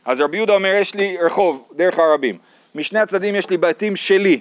אז 0.06 0.22
רבי 0.22 0.38
יהודה 0.38 0.54
אומר, 0.54 0.76
יש 0.76 0.96
לי 0.96 1.18
רחוב, 1.22 1.68
דרך 1.76 2.00
הרבים, 2.00 2.38
משני 2.76 3.00
הצדדים 3.00 3.36
יש 3.36 3.50
לי 3.50 3.58
בתים 3.58 3.96
שלי, 3.96 4.40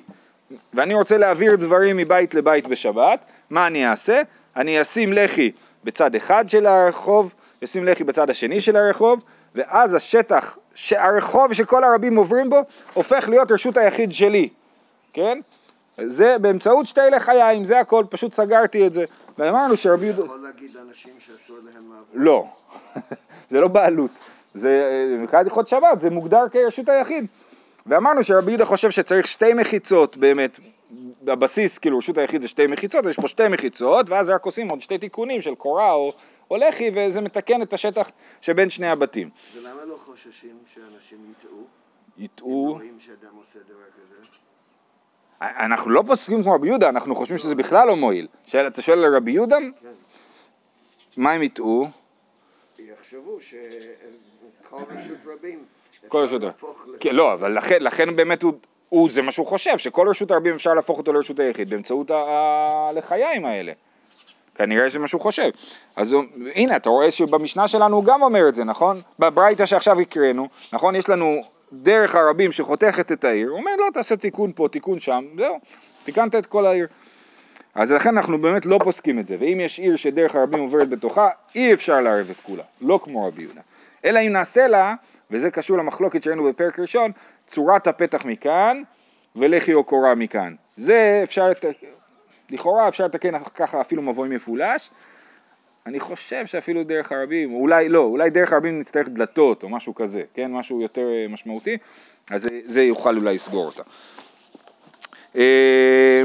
ואני 0.75 0.95
רוצה 0.95 1.19
להעביר 1.19 1.57
דברים 1.57 1.97
מבית 1.97 2.35
לבית 2.35 2.67
בשבת, 2.67 3.21
מה 3.51 3.67
אני 3.67 3.89
אעשה? 3.89 4.23
אני 4.57 4.81
אשים 4.81 5.13
לחי 5.13 5.51
בצד 5.85 6.15
אחד 6.15 6.45
של 6.49 6.67
הרחוב, 6.67 7.33
אשים 7.65 7.85
לחי 7.85 8.05
בצד 8.05 8.31
השני 8.31 8.61
של 8.61 8.77
הרחוב, 8.77 9.21
ואז 9.55 9.95
השטח, 9.95 10.57
הרחוב 10.91 11.53
שכל 11.53 11.85
הרבים 11.85 12.17
עוברים 12.17 12.51
בו, 12.51 12.61
הופך 12.95 13.29
להיות 13.29 13.53
רשות 13.53 13.77
היחיד 13.77 14.13
שלי, 14.13 14.49
כן? 15.13 15.41
זה 16.07 16.37
באמצעות 16.39 16.87
שתי 16.87 17.01
לחיים, 17.13 17.65
זה 17.65 17.81
הכל, 17.81 18.05
פשוט 18.11 18.33
סגרתי 18.33 18.87
את 18.87 18.95
זה. 18.95 19.05
ואמרנו 19.39 19.77
שרבי 19.77 20.07
יהודה... 20.07 20.25
יכול 20.25 20.41
להגיד 20.43 20.77
אנשים 20.77 21.15
שאסור 21.19 21.57
להם 21.57 21.75
לעבור. 21.75 22.07
לא, 22.15 22.47
זה 23.51 23.61
לא 23.61 23.69
בעלות, 23.69 24.11
זה 24.55 24.69
אה, 24.69 25.17
מבחינת 25.19 25.45
הלכות 25.45 25.69
שבת, 25.69 26.01
זה 26.01 26.11
מוגדר 26.11 26.49
כרשות 26.53 26.89
היחיד. 26.89 27.27
ואמרנו 27.87 28.25
שרבי 28.25 28.51
יהודה 28.51 28.65
חושב 28.65 28.91
שצריך 28.91 29.29
שתי 29.29 29.55
מחיצות 29.55 30.17
באמת, 30.17 30.59
בבסיס 31.23 31.79
כאילו 31.79 31.99
רשות 31.99 32.19
היחיד 32.19 32.43
זה 32.43 32.49
שתי 32.49 32.67
מחיצות, 32.67 33.05
יש 33.05 33.17
פה 33.17 33.29
שתי 33.29 33.49
מחיצות, 33.49 34.11
ואז 34.11 34.29
רק 34.29 34.45
עושים 34.45 34.69
עוד 34.69 34.81
שתי 34.81 34.99
תיקונים 34.99 35.43
של 35.43 35.55
קורה 35.55 35.93
או, 35.93 36.13
או 36.51 36.57
לחי, 36.57 36.91
וזה 36.95 37.21
מתקן 37.21 37.63
את 37.63 37.73
השטח 37.73 38.11
שבין 38.41 38.71
שני 38.71 38.89
הבתים. 38.89 39.31
ולמה 39.57 39.85
לא 39.85 39.99
חוששים 40.05 40.59
שאנשים 40.75 41.19
יטעו? 41.31 41.67
יטעו, 42.19 42.73
רואים 42.73 43.01
שאדם 43.01 43.37
עושה 43.37 43.59
דבר 43.69 43.85
כזה? 43.97 44.27
אנחנו 45.43 45.91
לא 45.91 46.03
פוסקים 46.07 46.43
כמו 46.43 46.53
רבי 46.55 46.69
יהודה, 46.69 46.89
אנחנו 46.89 47.15
חושבים 47.15 47.39
שזה 47.39 47.55
בכלל 47.55 47.87
לא 47.87 47.97
מועיל. 47.97 48.27
שאל- 48.47 48.67
אתה 48.67 48.83
שואל 48.83 49.05
על 49.05 49.17
רבי 49.17 49.31
יהודה? 49.33 49.57
כן. 49.83 49.89
מה 51.17 51.33
הם 51.33 51.43
יטעו? 51.43 51.89
יחשבו 52.79 53.39
שכל 53.41 54.77
רשות 54.91 55.19
רבים 55.39 55.65
כל 56.09 56.25
רשות 56.25 56.43
ל- 56.43 56.49
כן, 57.01 57.15
לא, 57.15 57.33
אבל 57.33 57.53
לכן, 57.53 57.83
לכן 57.83 58.17
באמת 58.17 58.43
הוא, 58.43 58.53
הוא, 58.89 59.11
זה 59.11 59.23
מה 59.23 59.33
שהוא 59.33 59.47
חושב, 59.47 59.79
שכל 59.79 60.09
רשות 60.09 60.31
הרבים 60.31 60.55
אפשר 60.55 60.75
להפוך 60.75 60.99
אותו 60.99 61.13
לרשות 61.13 61.39
היחיד 61.41 61.71
באמצעות 61.71 62.11
הלחיים 62.11 63.45
האלה. 63.45 63.73
כנראה 64.55 64.89
זה 64.89 64.99
מה 64.99 65.09
שהוא 65.09 65.21
חושב. 65.21 65.51
אז 65.97 66.13
הוא, 66.13 66.25
הנה, 66.55 66.77
אתה 66.77 66.89
רואה 66.91 67.11
שבמשנה 67.11 67.69
שלנו 67.69 67.97
הוא 67.97 68.05
גם 68.05 68.23
אומר 68.23 68.49
את 68.49 68.55
זה, 68.55 68.65
נכון? 68.65 69.01
בברייתא 69.19 69.67
שעכשיו 69.67 70.01
הקראנו, 70.01 70.49
נכון? 70.73 70.95
יש 70.95 71.09
לנו 71.09 71.43
דרך 71.73 72.15
הרבים 72.15 72.53
שחותכת 72.53 73.13
את 73.13 73.25
העיר, 73.25 73.49
הוא 73.49 73.59
אומר, 73.59 73.71
לא, 73.79 73.85
תעשה 73.95 74.17
תיקון 74.17 74.53
פה, 74.55 74.69
תיקון 74.73 75.01
שם, 75.01 75.25
זהו, 75.37 75.59
תיקנת 76.05 76.35
את 76.35 76.47
כל 76.47 76.67
העיר. 76.67 76.87
אז 77.75 77.93
לכן 77.93 78.17
אנחנו 78.17 78.41
באמת 78.41 78.67
לא 78.67 78.79
פוסקים 78.85 79.19
את 79.19 79.27
זה, 79.27 79.37
ואם 79.41 79.61
יש 79.61 79.79
עיר 79.79 79.97
שדרך 79.97 80.35
הרבים 80.35 80.61
עוברת 80.61 80.89
בתוכה, 80.89 81.29
אי 81.55 81.75
אפשר 81.75 82.01
לערב 82.01 82.31
את 82.31 82.37
כולה, 82.37 82.63
לא 82.81 83.01
כמו 83.03 83.27
רבי 83.29 83.43
יהודה. 83.43 83.61
אלא 84.05 84.19
אם 84.19 84.33
נעשה 84.33 84.67
לה, 84.67 84.95
וזה 85.31 85.51
קשור 85.51 85.79
למחלוקת 85.79 86.23
שראינו 86.23 86.45
בפרק 86.45 86.79
ראשון, 86.79 87.11
צורת 87.47 87.87
הפתח 87.87 88.25
מכאן 88.25 88.83
ולחי 89.37 89.75
או 89.75 89.85
קורה 89.85 90.15
מכאן. 90.15 90.55
זה 90.77 91.21
אפשר, 91.23 91.53
לכאורה 92.51 92.89
אפשר 92.89 93.05
לתקן 93.05 93.45
ככה 93.55 93.81
אפילו 93.81 94.03
מבוי 94.03 94.29
מפולש. 94.29 94.91
אני 95.87 96.01
חושב 96.01 96.47
שאפילו 96.47 96.85
דרך 96.85 97.13
הרבים, 97.13 97.55
אולי 97.55 97.89
לא, 97.89 98.01
אולי 98.01 98.31
דרך 98.31 98.53
הרבים 98.53 98.81
נצטרך 98.81 99.09
דלתות 99.09 99.63
או 99.63 99.69
משהו 99.69 99.95
כזה, 99.95 100.23
כן, 100.35 100.53
משהו 100.53 100.81
יותר 100.81 101.09
אה, 101.13 101.27
משמעותי, 101.29 101.77
אז 102.31 102.47
זה, 102.65 102.83
יוכל 102.83 103.17
אולי 103.17 103.35
לסגור 103.35 103.67
אותה. 103.67 103.83
אה, 105.37 106.23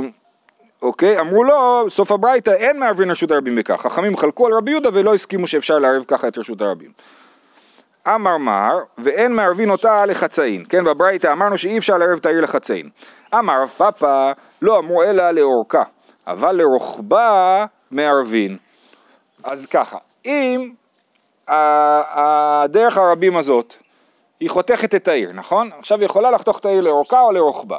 אוקיי, 0.81 1.19
אמרו 1.19 1.43
לו, 1.43 1.85
סוף 1.89 2.11
הברייתא 2.11 2.49
אין 2.49 2.79
מערבין 2.79 3.11
רשות 3.11 3.31
הרבים 3.31 3.55
בכך. 3.55 3.81
חכמים 3.81 4.17
חלקו 4.17 4.47
על 4.47 4.53
רבי 4.53 4.71
יהודה 4.71 4.89
ולא 4.93 5.13
הסכימו 5.13 5.47
שאפשר 5.47 5.79
לערב 5.79 6.03
ככה 6.07 6.27
את 6.27 6.37
רשות 6.37 6.61
הרבים. 6.61 6.91
אמר 8.07 8.37
מר, 8.37 8.79
ואין 8.97 9.35
מערבין 9.35 9.69
אותה 9.69 10.05
לחצאין. 10.05 10.63
כן, 10.69 10.83
בברייתא 10.83 11.31
אמרנו 11.31 11.57
שאי 11.57 11.77
אפשר 11.77 11.97
לערב 11.97 12.17
את 12.17 12.25
העיר 12.25 12.41
לחצאין. 12.41 12.89
אמר 13.33 13.65
פאפא, 13.65 14.31
לא 14.61 14.79
אמרו 14.79 15.03
אלא 15.03 15.31
לאורכה, 15.31 15.83
אבל 16.27 16.55
לרוחבה 16.55 17.65
מערבין. 17.91 18.57
אז 19.47 19.65
ככה, 19.65 19.97
אם 20.25 20.71
הדרך 21.47 22.97
הרבים 22.97 23.38
הזאת, 23.38 23.75
היא 24.39 24.49
חותכת 24.49 24.95
את 24.95 25.07
העיר, 25.07 25.31
נכון? 25.33 25.69
עכשיו 25.79 25.97
היא 25.97 26.05
יכולה 26.05 26.31
לחתוך 26.31 26.60
את 26.60 26.65
העיר 26.65 26.81
לאורכה 26.81 27.21
או 27.21 27.31
לרוחבה. 27.31 27.77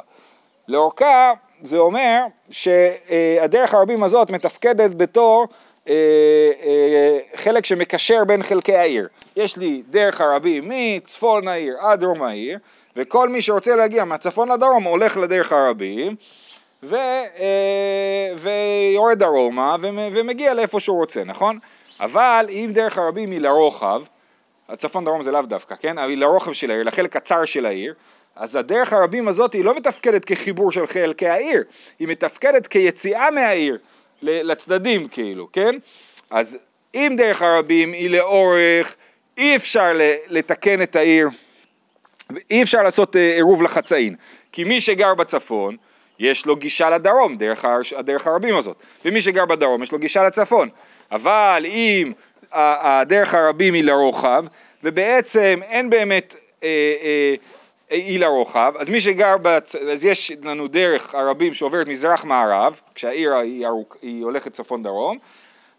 לאורכה 0.67 1.33
זה 1.61 1.77
אומר 1.77 2.21
שהדרך 2.51 3.73
הרבים 3.73 4.03
הזאת 4.03 4.29
מתפקדת 4.31 4.95
בתור 4.95 5.47
אה, 5.89 5.93
אה, 6.63 7.19
חלק 7.35 7.65
שמקשר 7.65 8.23
בין 8.27 8.43
חלקי 8.43 8.75
העיר. 8.75 9.07
יש 9.35 9.57
לי 9.57 9.83
דרך 9.89 10.21
הרבים 10.21 10.63
מצפון 10.67 11.47
העיר 11.47 11.77
עד 11.79 11.99
דרום 11.99 12.21
העיר, 12.21 12.59
וכל 12.95 13.29
מי 13.29 13.41
שרוצה 13.41 13.75
להגיע 13.75 14.05
מהצפון 14.05 14.51
לדרום 14.51 14.83
הולך 14.83 15.17
לדרך 15.17 15.51
הרבים, 15.51 16.15
ו, 16.83 16.95
אה, 16.95 18.33
ויורד 18.37 19.19
דרומה 19.19 19.75
ומ- 19.81 20.13
ומגיע 20.15 20.53
לאיפה 20.53 20.79
שהוא 20.79 20.97
רוצה, 20.97 21.23
נכון? 21.23 21.59
אבל 21.99 22.45
אם 22.49 22.69
דרך 22.73 22.97
הרבים 22.97 23.31
היא 23.31 23.39
לרוחב, 23.41 24.01
הצפון 24.69 25.05
דרום 25.05 25.23
זה 25.23 25.31
לאו 25.31 25.41
דווקא, 25.41 25.75
כן? 25.75 25.97
היא 25.97 26.17
לרוחב 26.17 26.53
של 26.53 26.71
העיר, 26.71 26.83
לחלק 26.83 27.15
הצר 27.15 27.45
של 27.45 27.65
העיר, 27.65 27.93
אז 28.35 28.55
הדרך 28.55 28.93
הרבים 28.93 29.27
הזאת 29.27 29.53
היא 29.53 29.63
לא 29.63 29.75
מתפקדת 29.75 30.25
כחיבור 30.25 30.71
של 30.71 30.87
חלקי 30.87 31.27
העיר, 31.27 31.63
היא 31.99 32.07
מתפקדת 32.07 32.67
כיציאה 32.67 33.31
מהעיר 33.31 33.77
לצדדים 34.21 35.07
כאילו, 35.07 35.47
כן? 35.53 35.75
אז 36.29 36.57
אם 36.95 37.13
דרך 37.17 37.41
הרבים 37.41 37.93
היא 37.93 38.09
לאורך, 38.09 38.95
אי 39.37 39.55
אפשר 39.55 39.91
לתקן 40.27 40.81
את 40.81 40.95
העיר, 40.95 41.29
אי 42.51 42.63
אפשר 42.63 42.81
לעשות 42.83 43.15
אה, 43.15 43.33
עירוב 43.35 43.63
לחצאין, 43.63 44.15
כי 44.51 44.63
מי 44.63 44.81
שגר 44.81 45.13
בצפון, 45.15 45.77
יש 46.19 46.45
לו 46.45 46.55
גישה 46.55 46.89
לדרום, 46.89 47.37
דרך, 47.37 47.65
הר- 47.65 47.81
הדרך 47.97 48.27
הרבים 48.27 48.55
הזאת, 48.55 48.75
ומי 49.05 49.21
שגר 49.21 49.45
בדרום 49.45 49.83
יש 49.83 49.91
לו 49.91 49.99
גישה 49.99 50.23
לצפון. 50.23 50.69
אבל 51.11 51.65
אם 51.65 52.11
הדרך 52.51 53.33
הרבים 53.33 53.73
היא 53.73 53.83
לרוחב, 53.83 54.43
ובעצם 54.83 55.59
אין 55.63 55.89
באמת 55.89 56.35
אה, 56.63 56.67
אה, 57.01 57.35
היא 57.89 58.19
לרוחב, 58.19 58.73
אז 58.79 58.89
מי 58.89 59.01
שגר, 59.01 59.37
בצ... 59.41 59.75
אז 59.75 60.05
יש 60.05 60.31
לנו 60.43 60.67
דרך 60.67 61.15
הרבים 61.15 61.53
שעוברת 61.53 61.87
מזרח-מערב, 61.87 62.79
כשהעיר 62.95 63.35
היא, 63.35 63.67
ארוכ... 63.67 63.95
היא 64.01 64.23
הולכת 64.23 64.53
צפון-דרום, 64.53 65.17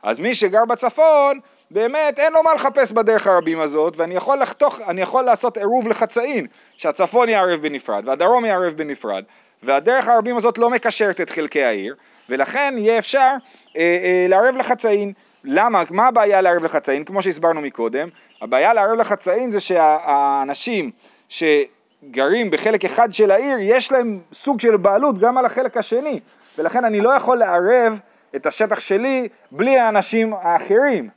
אז 0.03 0.21
מי 0.21 0.35
שגר 0.35 0.65
בצפון, 0.65 1.41
באמת 1.71 2.19
אין 2.19 2.33
לו 2.33 2.43
מה 2.43 2.55
לחפש 2.55 2.93
בדרך 2.93 3.27
הרבים 3.27 3.61
הזאת, 3.61 3.97
ואני 3.97 4.15
יכול 4.15 4.39
לחתוך, 4.39 4.81
אני 4.81 5.01
יכול 5.01 5.25
לעשות 5.25 5.57
עירוב 5.57 5.89
לחצאין, 5.89 6.47
שהצפון 6.77 7.29
יערב 7.29 7.61
בנפרד 7.63 8.09
והדרום 8.09 8.45
יערב 8.45 8.73
בנפרד, 8.73 9.25
והדרך 9.63 10.09
הרבים 10.09 10.37
הזאת 10.37 10.59
לא 10.59 10.71
מקשרת 10.71 11.21
את 11.21 11.31
חלקי 11.31 11.63
העיר, 11.63 11.95
ולכן 12.29 12.75
יהיה 12.79 12.99
אפשר 12.99 13.31
אה, 13.77 13.81
אה, 13.81 14.27
לערב 14.29 14.57
לחצאין. 14.57 15.13
למה? 15.45 15.83
מה 15.91 16.07
הבעיה 16.07 16.41
לערב 16.41 16.65
לחצאין? 16.65 17.05
כמו 17.05 17.23
שהסברנו 17.23 17.61
מקודם, 17.61 18.09
הבעיה 18.43 18.75
לערב 18.75 18.99
לחצאין 19.01 19.51
זה 19.51 19.61
שהאנשים 19.61 20.91
שגרים 21.29 22.51
בחלק 22.51 22.85
אחד 22.85 23.15
של 23.15 23.31
העיר, 23.31 23.57
יש 23.61 23.93
להם 23.93 24.19
סוג 24.33 24.61
של 24.61 24.77
בעלות 24.77 25.19
גם 25.19 25.39
על 25.39 25.45
החלק 25.45 25.77
השני, 25.77 26.21
ולכן 26.59 26.85
אני 26.85 27.01
לא 27.01 27.11
יכול 27.11 27.39
לערב 27.39 27.99
את 28.37 28.47
השטח 28.47 28.81
שלי 28.81 29.29
בלי 29.51 29.79
האנשים 29.79 30.35
האחרים. 30.43 31.09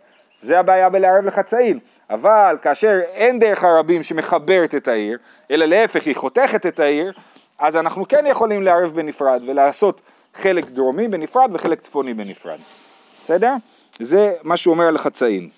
זה 0.42 0.60
הבעיה 0.60 0.90
בלערב 0.90 1.26
לחצאין. 1.26 1.80
אבל 2.10 2.58
כאשר 2.62 3.00
אין 3.14 3.40
דרך 3.40 3.64
הרבים 3.64 4.04
שמחברת 4.04 4.76
את 4.76 4.88
העיר, 4.88 5.18
אלא 5.52 5.66
להפך 5.66 6.06
היא 6.06 6.16
חותכת 6.16 6.66
את 6.66 6.80
העיר, 6.80 7.14
אז 7.60 7.76
אנחנו 7.76 8.08
כן 8.08 8.26
יכולים 8.28 8.64
לערב 8.64 8.92
בנפרד 8.96 9.42
ולעשות 9.46 10.02
חלק 10.34 10.66
דרומי 10.66 11.08
בנפרד 11.08 11.50
וחלק 11.54 11.82
צפוני 11.82 12.14
בנפרד. 12.14 12.60
בסדר? 13.24 13.54
זה 14.00 14.34
מה 14.44 14.58
שהוא 14.58 14.74
אומר 14.74 14.88
על 14.88 14.96
החצאין. 14.96 15.50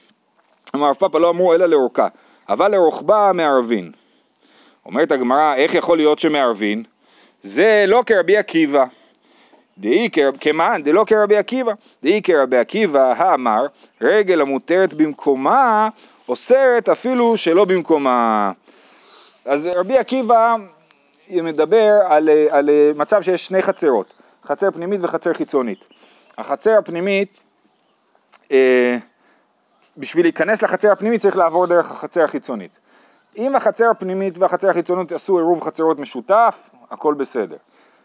אמר 0.76 0.90
רב 0.90 0.96
פאפא 0.96 1.18
לא 1.18 1.30
אמרו 1.30 1.54
אלא 1.54 1.66
לאורכה, 1.66 2.08
אבל 2.50 2.72
לרוחבה 2.72 3.32
מערבין. 3.34 3.92
אומרת 4.86 5.12
הגמרא, 5.12 5.56
איך 5.56 5.76
יכול 5.76 5.98
להיות 5.98 6.20
שמערבין? 6.20 6.84
זה 7.42 7.86
לא 7.88 8.04
כרבי 8.06 8.38
עקיבא. 8.38 8.86
דאי 9.78 10.10
כמאן 10.42 10.84
דלא 10.84 11.04
כרבי 11.08 11.38
עקיבא, 11.38 11.74
דאי 12.04 12.22
כרבי 12.24 12.58
עקיבא 12.58 13.14
האמר 13.18 13.66
רגל 14.02 14.42
המותרת 14.42 14.94
במקומה 14.94 15.90
אוסרת 16.30 16.90
אפילו 16.90 17.38
שלא 17.38 17.66
במקומה. 17.66 18.52
אז 19.46 19.70
רבי 19.76 19.98
עקיבא 19.98 20.56
מדבר 21.30 21.92
על, 22.06 22.30
על 22.50 22.70
מצב 22.96 23.22
שיש 23.22 23.46
שני 23.46 23.62
חצרות, 23.62 24.14
חצר 24.46 24.72
פנימית 24.72 25.02
וחצר 25.04 25.34
חיצונית. 25.34 25.88
החצר 26.38 26.78
הפנימית, 26.78 27.30
אה, 28.52 28.98
בשביל 29.98 30.26
להיכנס 30.26 30.62
לחצר 30.62 30.92
הפנימית 30.92 31.22
צריך 31.22 31.38
לעבור 31.38 31.68
דרך 31.68 31.92
החצר 31.92 32.24
החיצונית. 32.24 32.80
אם 33.38 33.56
החצר 33.56 33.90
הפנימית 33.90 34.38
והחצר 34.38 34.70
החיצונית 34.70 35.12
עשו 35.12 35.38
עירוב 35.38 35.64
חצרות 35.64 36.00
משותף, 36.00 36.70
הכל 36.92 37.14
בסדר. 37.14 37.58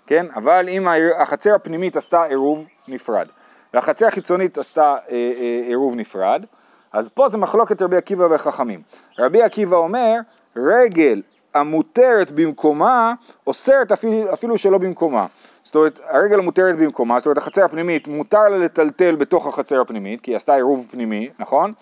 כן? 0.07 0.27
אבל 0.35 0.69
אם 0.69 0.89
החצר 1.19 1.55
הפנימית 1.55 1.97
עשתה 1.97 2.25
עירוב 2.25 2.65
נפרד, 2.89 3.27
והחצר 3.75 4.07
החיצונית 4.07 4.59
עשתה 4.59 4.83
אה, 4.83 4.97
אה, 5.11 5.61
עירוב 5.67 5.95
נפרד, 5.95 6.45
אז 6.93 7.09
פה 7.09 7.29
זה 7.29 7.39
מחלוקת 7.39 7.83
רבי 7.83 7.97
עקיבא 7.97 8.25
וחכמים. 8.31 8.83
רבי 9.19 9.43
עקיבא 9.43 9.77
אומר, 9.77 10.15
רגל 10.57 11.23
המותרת 11.55 12.31
במקומה, 12.31 13.15
אוסרת 13.47 13.93
אפילו, 13.93 14.33
אפילו 14.33 14.59
שלא 14.59 14.79
במקומה. 14.79 15.27
זאת 15.63 15.75
אומרת, 15.75 16.01
הרגל 16.09 16.39
המותרת 16.39 16.77
במקומה, 16.77 17.19
זאת 17.19 17.27
אומרת, 17.27 17.39
החצר 17.39 17.65
הפנימית, 17.65 18.09
מותר 18.09 18.49
לה 18.49 18.59
לטלטל 18.59 19.17
בתוך 19.17 19.47
החצר 19.47 19.81
הפנימית, 19.81 20.21
כי 20.21 20.31
היא 20.31 20.37
עשתה 20.37 20.55
עירוב 20.55 20.87
פנימי, 20.91 21.29
נכון? 21.39 21.73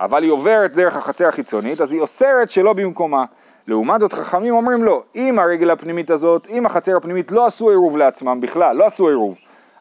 אבל 0.00 0.22
היא 0.22 0.30
עוברת 0.30 0.72
דרך 0.72 0.96
החצר 0.96 1.28
החיצונית, 1.28 1.80
אז 1.80 1.92
היא 1.92 2.00
אוסרת 2.00 2.50
שלא 2.50 2.72
במקומה. 2.72 3.24
לעומת 3.68 4.00
זאת 4.00 4.12
חכמים 4.12 4.54
אומרים 4.54 4.84
לא, 4.84 5.02
אם 5.16 5.38
הרגל 5.38 5.70
הפנימית 5.70 6.10
הזאת, 6.10 6.48
אם 6.50 6.66
החצר 6.66 6.96
הפנימית 6.96 7.32
לא 7.32 7.46
עשו 7.46 7.70
עירוב 7.70 7.96
לעצמם 7.96 8.40
בכלל, 8.40 8.76
לא 8.76 8.86
עשו 8.86 9.08
עירוב, 9.08 9.34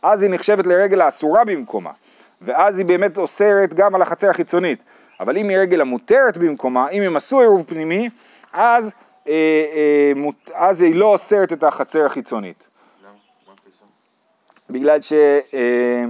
אז 0.03 0.23
היא 0.23 0.31
נחשבת 0.31 0.67
לרגל 0.67 1.01
האסורה 1.01 1.45
במקומה, 1.45 1.91
ואז 2.41 2.77
היא 2.77 2.85
באמת 2.85 3.17
אוסרת 3.17 3.73
גם 3.73 3.95
על 3.95 4.01
החצר 4.01 4.29
החיצונית, 4.29 4.83
אבל 5.19 5.37
אם 5.37 5.49
היא 5.49 5.57
רגל 5.57 5.81
המותרת 5.81 6.37
במקומה, 6.37 6.89
אם 6.89 7.01
הם 7.01 7.15
עשו 7.15 7.39
עירוב 7.39 7.63
פנימי, 7.67 8.09
אז, 8.53 8.93
אז 10.53 10.81
היא 10.81 10.95
לא 10.95 11.05
אוסרת 11.05 11.53
את 11.53 11.63
החצר 11.63 12.05
החיצונית. 12.05 12.67
בגלל 14.69 15.01
ש... 15.01 15.13
אה, 15.53 16.05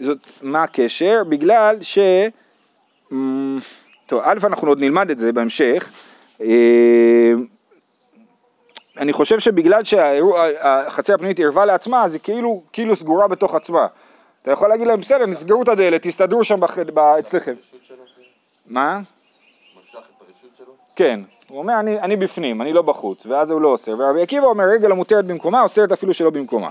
זאת, 0.00 0.18
מה 0.42 0.62
הקשר? 0.62 1.22
בגלל 1.28 1.76
ש... 1.82 1.98
טוב, 4.06 4.20
א', 4.24 4.38
אנחנו 4.44 4.68
עוד 4.68 4.80
נלמד 4.80 5.10
את 5.10 5.18
זה 5.18 5.32
בהמשך. 5.32 5.90
אה, 6.40 7.32
אני 8.98 9.12
חושב 9.12 9.38
שבגלל 9.38 9.84
שהחצר 9.84 11.14
הפנימית 11.14 11.40
ערבה 11.40 11.64
לעצמה, 11.64 12.04
אז 12.04 12.12
היא 12.12 12.20
כאילו, 12.22 12.62
כאילו 12.72 12.96
סגורה 12.96 13.28
בתוך 13.28 13.54
עצמה. 13.54 13.86
אתה 14.42 14.50
יכול 14.50 14.68
להגיד 14.68 14.86
להם, 14.86 15.00
בסדר, 15.00 15.26
נסגרו 15.26 15.62
את 15.62 15.68
הדלת, 15.68 16.02
תסתדרו 16.02 16.44
שם 16.44 16.60
בח... 16.60 16.78
אצלכם. 17.18 17.54
מה? 18.66 19.00
הרשות 19.96 20.50
שלו? 20.58 20.72
כן. 20.96 21.20
הוא 21.48 21.58
אומר, 21.58 21.80
אני, 21.80 22.00
אני 22.00 22.16
בפנים, 22.16 22.62
אני 22.62 22.72
לא 22.72 22.82
בחוץ, 22.82 23.26
ואז 23.26 23.50
הוא 23.50 23.60
לא 23.60 23.68
אוסר. 23.68 23.94
ורבי 23.98 24.22
עקיבא 24.22 24.46
אומר, 24.46 24.64
רגל 24.64 24.92
המותרת 24.92 25.24
במקומה, 25.24 25.62
אוסרת 25.62 25.92
אפילו 25.92 26.14
שלא 26.14 26.30
במקומה. 26.30 26.68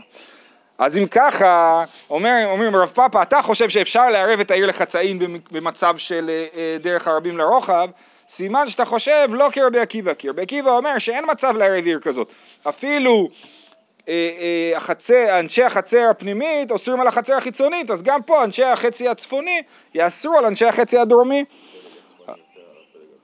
אז 0.78 0.98
אם 0.98 1.06
ככה, 1.12 1.84
אומר, 2.10 2.44
אומרים 2.46 2.76
רב 2.76 2.90
פאפא, 2.90 3.22
אתה 3.22 3.42
חושב 3.42 3.70
שאפשר 3.70 4.10
לערב 4.10 4.40
את 4.40 4.52
העיר 4.52 4.68
לחצאין 4.68 5.20
במצב 5.52 5.98
של 5.98 6.30
אה, 6.30 6.46
אה, 6.56 6.78
דרך 6.82 7.08
הרבים 7.08 7.38
לרוחב, 7.38 7.90
סימן 8.30 8.70
שאתה 8.70 8.86
חושב 8.86 9.28
לא 9.30 9.50
כרבי 9.52 9.80
עקיבא, 9.80 10.14
כי 10.14 10.30
רבי 10.30 10.42
עקיבא 10.42 10.72
אומר 10.72 10.98
שאין 10.98 11.26
מצב 11.32 11.58
לערב 11.58 11.86
עיר 11.86 12.00
כזאת. 12.00 12.28
אפילו 12.70 13.30
אה, 14.10 14.74
החצר, 14.76 15.40
אנשי 15.40 15.64
החצר 15.64 16.08
הפנימית 16.10 16.72
אוסרים 16.72 17.02
על 17.02 17.08
החצר 17.08 17.34
החיצונית, 17.34 17.92
אז 17.92 18.04
גם 18.04 18.22
פה 18.22 18.44
אנשי 18.44 18.64
החצי 18.64 19.10
הצפוני 19.10 19.62
יאסרו 19.94 20.38
על 20.38 20.46
אנשי 20.46 20.66
החצי 20.66 20.98
הדרומי. 20.98 21.44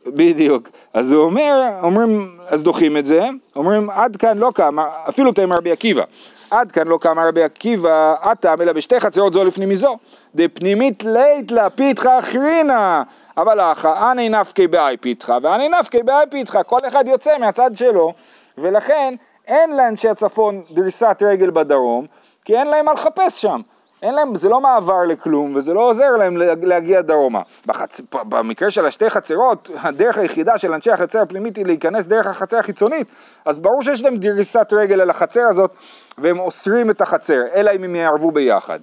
בדיוק. 0.08 0.70
אז 0.94 1.12
הוא 1.12 1.24
אומר, 1.24 1.70
אומרים, 1.84 2.38
אז 2.48 2.64
דוחים 2.64 2.98
את 2.98 3.06
זה, 3.06 3.22
אומרים 3.56 3.90
עד 3.90 4.16
כאן 4.18 4.38
לא 4.38 4.52
קם, 4.56 4.80
אפילו 5.10 5.32
תאמר 5.32 5.56
רבי 5.56 5.72
עקיבא, 5.72 6.04
עד 6.52 6.72
כאן 6.72 6.88
לא 6.88 6.98
קם 7.02 7.20
רבי 7.20 7.44
עקיבא, 7.44 8.16
אטם 8.32 8.62
אלא 8.62 8.74
בשתי 8.74 9.00
חצרות 9.00 9.34
זו 9.34 9.44
לפנים 9.44 9.70
מזו, 9.70 9.98
דפנימית 10.36 11.04
לית 11.04 11.52
לה 11.52 11.70
פיתחה 11.70 12.20
אחרינה, 12.20 13.04
אבל 13.38 13.60
אחא 13.60 14.12
אני 14.12 14.30
נפקי 14.30 14.68
באי 14.68 14.98
פיתחה 14.98 15.38
ואני 15.44 15.70
נפקי 15.70 16.04
באי 16.04 16.26
פיתחה, 16.32 16.64
כל 16.64 16.80
אחד 16.88 17.08
יוצא 17.08 17.38
מהצד 17.38 17.72
שלו, 17.76 18.14
ולכן 18.58 19.16
אין 19.48 19.78
לאנשי 19.78 20.10
הצפון 20.10 20.64
דריסת 20.72 21.18
רגל 21.22 21.50
בדרום, 21.50 22.06
כי 22.46 22.58
אין 22.58 22.68
להם 22.68 22.86
מה 22.86 22.94
לחפש 22.94 23.42
שם. 23.42 23.62
אין 24.02 24.16
להם, 24.16 24.36
זה 24.36 24.50
לא 24.50 24.62
מעבר 24.62 25.04
לכלום 25.04 25.56
וזה 25.56 25.74
לא 25.74 25.90
עוזר 25.90 26.10
להם 26.18 26.38
להגיע 26.62 27.02
דרומה. 27.02 27.42
בחצ... 27.66 28.02
במקרה 28.12 28.72
של 28.72 28.86
השתי 28.86 29.10
חצרות, 29.10 29.70
הדרך 29.76 30.18
היחידה 30.18 30.58
של 30.58 30.74
אנשי 30.74 30.92
החצר 30.92 31.22
הפנימית 31.22 31.56
היא 31.56 31.66
להיכנס 31.66 32.08
דרך 32.08 32.28
החצר 32.28 32.58
החיצונית, 32.58 33.08
אז 33.46 33.60
ברור 33.60 33.84
שיש 33.84 34.02
להם 34.02 34.18
דריסת 34.18 34.68
רגל 34.72 35.02
על 35.02 35.10
החצר 35.10 35.42
הזאת 35.50 35.72
והם 36.18 36.40
אוסרים 36.40 36.92
את 36.92 37.02
החצר, 37.02 37.42
אלא 37.54 37.72
אם 37.76 37.84
הם 37.84 37.96
יערבו 37.96 38.32
ביחד. 38.32 38.80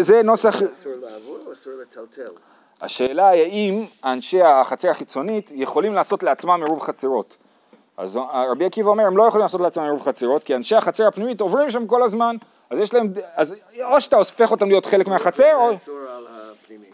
זה 0.00 0.22
נוסח, 0.24 0.54
אסור 0.56 0.92
לעבור 1.02 1.38
או 1.46 1.52
אסור 1.52 1.72
לטלטל? 1.82 2.32
השאלה 2.80 3.28
היא 3.28 3.42
האם 3.42 3.84
אנשי 4.04 4.42
החצר 4.42 4.90
החיצונית 4.90 5.50
יכולים 5.54 5.94
לעשות 5.94 6.22
לעצמם 6.22 6.60
עירוב 6.62 6.82
חצרות. 6.82 7.36
אז 7.96 8.18
רבי 8.50 8.64
עקיבא 8.64 8.88
אומר, 8.88 9.04
הם 9.06 9.16
לא 9.16 9.22
יכולים 9.22 9.42
לעשות 9.42 9.60
לעצמם 9.60 9.84
עירוב 9.84 10.02
חצרות, 10.02 10.42
כי 10.42 10.56
אנשי 10.56 10.76
החצר 10.76 11.06
הפנימית 11.06 11.40
עוברים 11.40 11.70
שם 11.70 11.86
כל 11.86 12.02
הזמן, 12.02 12.36
אז 12.72 12.78
יש 12.78 12.94
להם, 12.94 13.08
אז 13.36 13.54
או 13.84 14.00
שאתה 14.00 14.16
הופך 14.16 14.50
אותם 14.50 14.68
להיות 14.68 14.86
חלק 14.86 15.06
מהחצר, 15.08 15.54
או 15.54 15.74
אסור 15.74 15.98
על 16.16 16.26
הפנימי. 16.62 16.86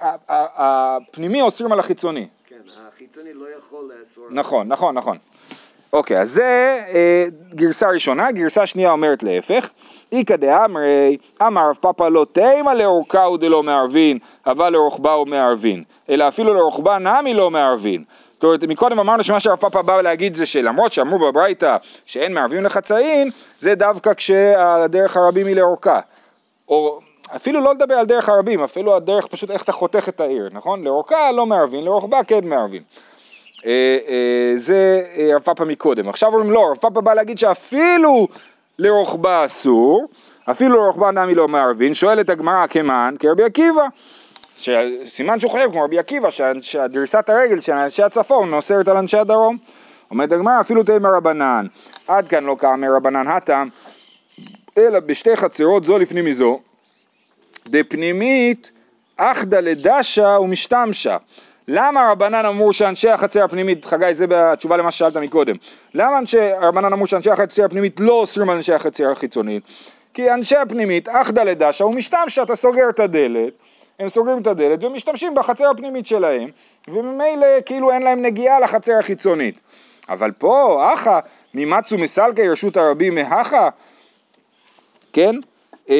ה- 0.00 0.16
ה- 0.28 0.48
הפנימי 0.56 1.42
אוסרים 1.42 1.72
על 1.72 1.80
החיצוני. 1.80 2.28
כן, 2.46 2.56
החיצוני 2.94 3.34
לא 3.34 3.44
יכול 3.58 3.84
לאסור. 3.84 4.24
על- 4.26 4.34
נכון, 4.34 4.68
נכון, 4.68 4.94
נכון. 4.94 5.18
אוקיי, 5.92 6.20
אז 6.20 6.30
זה 6.30 6.44
אה, 6.88 7.24
גרסה 7.54 7.88
ראשונה, 7.88 8.32
גרסה 8.32 8.66
שנייה 8.66 8.90
אומרת 8.90 9.22
להפך. 9.22 9.70
איכא 10.12 10.36
דאמרי, 10.36 11.16
אמר 11.42 11.68
רב 11.70 11.76
פאפא 11.80 12.02
לא 12.02 12.26
תימא 12.32 12.70
לאורכה 12.70 13.28
ודלא 13.28 13.62
מערבין, 13.62 14.18
אבל 14.46 14.72
לרוחבה 14.72 15.12
הוא 15.12 15.26
מערבין, 15.28 15.84
אלא 16.08 16.28
אפילו 16.28 16.54
לרוחבה 16.54 16.98
נמי 16.98 17.34
לא 17.34 17.50
מערבין. 17.50 18.04
זאת 18.38 18.44
אומרת, 18.44 18.64
מקודם 18.64 18.98
אמרנו 18.98 19.24
שמה 19.24 19.40
שהרב 19.40 19.58
פאפא 19.58 19.82
בא 19.82 20.02
להגיד 20.02 20.34
זה 20.34 20.46
שלמרות 20.46 20.92
שאמרו 20.92 21.18
בברייתא 21.18 21.76
שאין 22.06 22.34
מערבים 22.34 22.64
לחצאין, 22.64 23.30
זה 23.58 23.74
דווקא 23.74 24.14
כשהדרך 24.14 25.16
הרבים 25.16 25.46
היא 25.46 25.56
לאורכה. 25.56 26.00
או 26.68 27.00
אפילו 27.36 27.60
לא 27.60 27.74
לדבר 27.74 27.94
על 27.94 28.06
דרך 28.06 28.28
הרבים, 28.28 28.62
אפילו 28.62 28.96
הדרך 28.96 29.26
פשוט 29.26 29.50
איך 29.50 29.62
אתה 29.62 29.72
חותך 29.72 30.08
את 30.08 30.20
העיר, 30.20 30.48
נכון? 30.52 30.84
לאורכה 30.84 31.32
לא 31.32 31.46
מערבין, 31.46 31.84
לרוחבה 31.84 32.24
כן 32.24 32.44
מערבין. 32.44 32.82
אה, 33.66 33.98
אה, 34.08 34.52
זה 34.56 35.02
אה, 35.16 35.30
רב 35.34 35.42
פאפא 35.42 35.62
מקודם. 35.62 36.08
עכשיו 36.08 36.28
אומרים 36.28 36.50
לא, 36.50 36.70
רב 36.70 36.76
פאפא 36.76 37.00
בא 37.00 37.14
להגיד 37.14 37.38
שאפילו 37.38 38.28
לרוחבה 38.78 39.44
אסור, 39.44 40.08
אפילו 40.50 40.74
לרוחבה 40.74 41.10
נמי 41.10 41.34
לא 41.34 41.48
מערבין, 41.48 41.94
שואלת 41.94 42.30
הגמרא 42.30 42.66
כמען 42.66 43.16
כרבי 43.16 43.44
עקיבא. 43.44 43.86
סימן 45.06 45.40
שהוא 45.40 45.50
חושב 45.50 45.68
כמו 45.70 45.84
רבי 45.84 45.98
עקיבא 45.98 46.28
שהדריסת 46.60 47.28
הרגל 47.28 47.60
של 47.60 47.72
אנשי 47.72 48.02
הצפון 48.02 48.52
אוסרת 48.52 48.88
על 48.88 48.96
אנשי 48.96 49.16
הדרום. 49.16 49.58
אומרת 50.10 50.32
הגמרא 50.32 50.60
אפילו 50.60 50.84
תימא 50.84 51.08
רבנן, 51.08 51.66
עד 52.08 52.28
כאן 52.28 52.44
לא 52.44 52.56
כאמר 52.58 52.88
רבנן 52.96 53.26
הטעם, 53.26 53.68
אלא 54.78 55.00
בשתי 55.00 55.36
חצרות 55.36 55.84
זו 55.84 55.98
לפני 55.98 56.22
מזו, 56.22 56.60
דפנימית 57.68 58.70
אחדא 59.16 59.60
לדשא 59.60 60.38
ומשתמשה. 60.40 61.16
למה 61.68 62.10
רבנן 62.10 62.46
אמרו 62.46 62.72
שאנשי 62.72 63.10
החצר 63.10 63.44
הפנימית, 63.44 63.84
חגי 63.84 64.14
זה 64.14 64.26
בתשובה 64.28 64.76
למה 64.76 64.90
ששאלת 64.90 65.16
מקודם, 65.16 65.56
למה 65.94 66.18
אנשי, 66.18 66.52
רבנן 66.60 66.92
אמרו 66.92 67.06
שאנשי 67.06 67.30
החצר 67.30 67.64
הפנימית 67.64 68.00
לא 68.00 68.12
אוסרים 68.12 68.50
על 68.50 68.56
אנשי 68.56 68.74
החצר 68.74 69.12
החיצונית? 69.12 69.62
כי 70.14 70.30
אנשי 70.30 70.56
הפנימית 70.56 71.08
אחדא 71.08 71.42
לדשא 71.42 71.84
ומשתמשה, 71.84 72.42
אתה 72.42 72.56
סוגר 72.56 72.88
את 72.90 73.00
הדלת, 73.00 73.52
הם 73.98 74.08
סוגרים 74.08 74.42
את 74.42 74.46
הדלת 74.46 74.84
ומשתמשים 74.84 75.34
בחצר 75.34 75.70
הפנימית 75.70 76.06
שלהם, 76.06 76.50
וממילא 76.88 77.46
כאילו 77.66 77.90
אין 77.92 78.02
להם 78.02 78.22
נגיעה 78.22 78.60
לחצר 78.60 78.92
החיצונית. 78.98 79.60
אבל 80.08 80.32
פה, 80.32 80.90
אחא, 80.94 81.18
ממצו 81.54 81.98
מסלקי 81.98 82.48
רשות 82.48 82.76
הרבים 82.76 83.14
מהכה, 83.14 83.68
כן? 85.12 85.34
אה, 85.90 85.94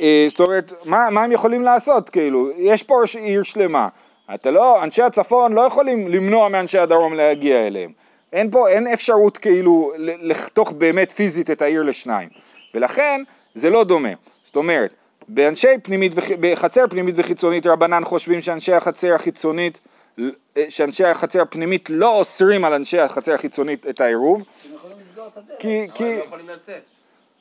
אה, 0.00 0.26
זאת 0.28 0.40
אומרת, 0.40 0.72
מה, 0.84 1.10
מה 1.10 1.24
הם 1.24 1.32
יכולים 1.32 1.62
לעשות, 1.62 2.10
כאילו? 2.10 2.50
יש 2.56 2.82
פה 2.82 3.02
עיר 3.20 3.42
שלמה. 3.42 3.88
אתה 4.34 4.50
לא, 4.50 4.84
אנשי 4.84 5.02
הצפון 5.02 5.52
לא 5.52 5.60
יכולים 5.60 6.08
למנוע 6.08 6.48
מאנשי 6.48 6.78
הדרום 6.78 7.14
להגיע 7.14 7.66
אליהם. 7.66 7.92
אין 8.32 8.50
פה, 8.50 8.68
אין 8.68 8.86
אפשרות 8.86 9.38
כאילו 9.38 9.92
לחתוך 9.98 10.72
באמת 10.72 11.10
פיזית 11.10 11.50
את 11.50 11.62
העיר 11.62 11.82
לשניים. 11.82 12.28
ולכן 12.74 13.22
זה 13.54 13.70
לא 13.70 13.84
דומה. 13.84 14.12
זאת 14.44 14.56
אומרת, 14.56 14.94
באנשי 15.34 15.78
פנימית, 15.82 16.12
בחצר 16.40 16.84
פנימית 16.90 17.14
וחיצונית 17.18 17.66
רבנן 17.66 18.04
חושבים 18.04 18.42
שאנשי 18.42 18.72
החצר 18.72 19.14
החיצונית, 19.14 19.78
אה, 20.18 20.24
שאנשי 20.68 21.04
החצר 21.04 21.42
הפנימית 21.42 21.90
לא 21.90 22.16
אוסרים 22.16 22.64
על 22.64 22.72
אנשי 22.72 22.98
החצר 22.98 23.34
החיצונית 23.34 23.86
את 23.86 24.00
העירוב, 24.00 24.40
הם 24.40 24.74
יכולים 24.74 24.96
לסגור 25.00 25.26
את 25.26 25.36
הדלת. 25.36 25.58
כי, 25.58 25.84
אבל 25.84 25.92
כי, 25.94 26.04
הם 26.04 26.18
לא 26.18 26.24
יכולים 26.24 26.48
לצאת. 26.48 26.82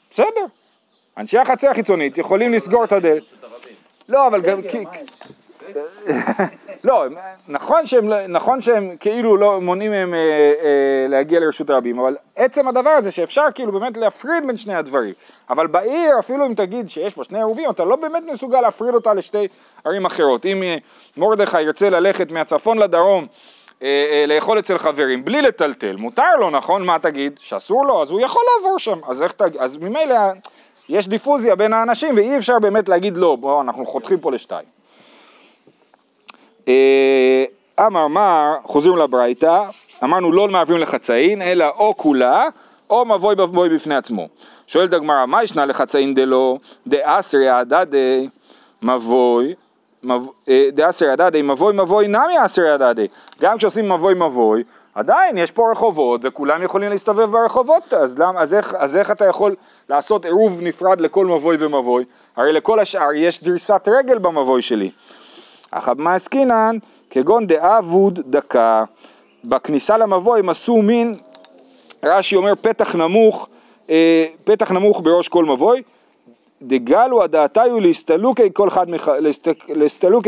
בסדר. 0.09 0.45
אנשי 1.17 1.37
החצר 1.37 1.69
החיצונית 1.69 2.17
יכולים 2.17 2.53
לסגור 2.53 2.83
את 2.83 2.91
הדלת. 2.91 3.23
לא, 4.09 4.27
אבל 4.27 4.41
גם... 4.41 4.61
לא, 6.83 7.05
נכון 7.47 7.85
שהם, 7.85 8.09
לא- 8.09 8.27
נכון 8.27 8.61
שהם 8.61 8.95
כאילו 8.99 9.37
לא 9.37 9.61
מונעים 9.61 9.91
מהם 9.91 10.13
אה, 10.13 10.19
אה, 10.19 11.05
להגיע 11.09 11.39
לרשות 11.39 11.69
הרבים, 11.69 11.99
אבל 11.99 12.15
עצם 12.35 12.67
הדבר 12.67 12.89
הזה 12.89 13.11
שאפשר 13.11 13.45
כאילו 13.55 13.71
באמת 13.71 13.97
להפריד 13.97 14.47
בין 14.47 14.57
שני 14.57 14.75
הדברים. 14.75 15.13
אבל 15.49 15.67
בעיר, 15.67 16.19
אפילו 16.19 16.45
אם 16.45 16.53
תגיד 16.53 16.89
שיש 16.89 17.13
פה 17.13 17.23
שני 17.23 17.37
עירובים, 17.37 17.69
אתה 17.69 17.85
לא 17.85 17.95
באמת 17.95 18.23
מסוגל 18.31 18.61
להפריד 18.61 18.93
אותה 18.93 19.13
לשתי 19.13 19.47
ערים 19.85 20.05
אחרות. 20.05 20.45
אם 20.45 20.63
אה, 20.63 20.75
מרדכי 21.17 21.61
ירצה 21.61 21.89
ללכת 21.89 22.31
מהצפון 22.31 22.77
לדרום, 22.77 23.27
אה, 23.83 23.87
אה, 23.87 24.25
לאכול 24.27 24.59
אצל 24.59 24.77
חברים 24.77 25.25
בלי 25.25 25.41
לטלטל, 25.41 25.95
מותר 25.95 26.35
לו, 26.39 26.49
נכון? 26.49 26.85
מה 26.85 26.99
תגיד? 26.99 27.39
שאסור 27.41 27.85
לו, 27.85 28.01
אז 28.01 28.09
הוא 28.11 28.21
יכול 28.21 28.41
לעבור 28.55 28.79
שם. 28.79 28.97
אז 29.07 29.23
תגיד? 29.37 29.61
אז 29.61 29.77
ממילא 29.77 30.15
יש 30.89 31.07
דיפוזיה 31.07 31.55
בין 31.55 31.73
האנשים 31.73 32.15
ואי 32.15 32.37
אפשר 32.37 32.59
באמת 32.59 32.89
להגיד 32.89 33.17
לא, 33.17 33.35
בואו 33.35 33.61
אנחנו 33.61 33.85
חותכים 33.85 34.19
פה 34.19 34.31
לשתיים. 34.31 34.80
אה, 36.71 37.85
אמר 37.85 38.07
מר, 38.07 38.55
חוזרים 38.63 38.97
לברייתא, 38.97 39.63
אמרנו 40.03 40.31
לא 40.31 40.47
מערבים 40.47 40.77
לחצאין, 40.77 41.41
אלא 41.41 41.65
או 41.77 41.97
כולה, 41.97 42.47
או 42.89 43.05
מבוי 43.05 43.35
מבוי 43.35 43.69
בפני 43.69 43.95
עצמו. 43.95 44.27
שואלת 44.67 44.93
הגמרא, 44.93 45.25
מה 45.25 45.43
ישנה 45.43 45.65
לחצאין 45.65 46.13
דלא, 46.13 46.57
דאסרי 46.87 47.49
הדדי 47.49 48.27
מבוי, 48.81 49.53
מב- 50.03 50.27
אה, 50.49 50.67
דאסרי 50.73 51.09
הדדי 51.09 51.41
מבוי 51.41 51.73
מבוי 51.73 52.07
נמי 52.07 52.45
אסרי 52.45 52.69
הדדי. 52.69 53.07
גם 53.41 53.57
כשעושים 53.57 53.91
מבוי 53.91 54.13
מבוי, 54.13 54.63
עדיין 54.95 55.37
יש 55.37 55.51
פה 55.51 55.71
רחובות 55.71 56.21
וכולם 56.23 56.63
יכולים 56.63 56.89
להסתובב 56.89 57.31
ברחובות, 57.31 57.93
אז, 57.93 58.19
למה, 58.19 58.41
אז, 58.41 58.53
איך, 58.53 58.75
אז 58.77 58.97
איך 58.97 59.11
אתה 59.11 59.25
יכול 59.25 59.55
לעשות 59.89 60.25
עירוב 60.25 60.61
נפרד 60.61 61.01
לכל 61.01 61.25
מבוי 61.25 61.57
ומבוי? 61.59 62.05
הרי 62.35 62.53
לכל 62.53 62.79
השאר 62.79 63.13
יש 63.15 63.43
דריסת 63.43 63.87
רגל 63.87 64.17
במבוי 64.17 64.61
שלי. 64.61 64.91
אך 65.71 65.89
מה 65.97 66.15
עסקינן 66.15 66.77
כגון 67.09 67.47
דאבוד 67.47 68.19
דקה. 68.25 68.83
בכניסה 69.43 69.97
למבוי 69.97 70.39
הם 70.39 70.49
עשו 70.49 70.81
מין, 70.81 71.15
רש"י 72.03 72.35
אומר 72.35 72.53
פתח 72.61 72.95
נמוך, 72.95 73.47
אה, 73.89 74.25
פתח 74.43 74.71
נמוך 74.71 75.01
בראש 75.03 75.27
כל 75.27 75.45
מבוי, 75.45 75.81
דגלו 76.61 77.23
הדעתיו 77.23 77.79
להסתלוקי 77.79 78.53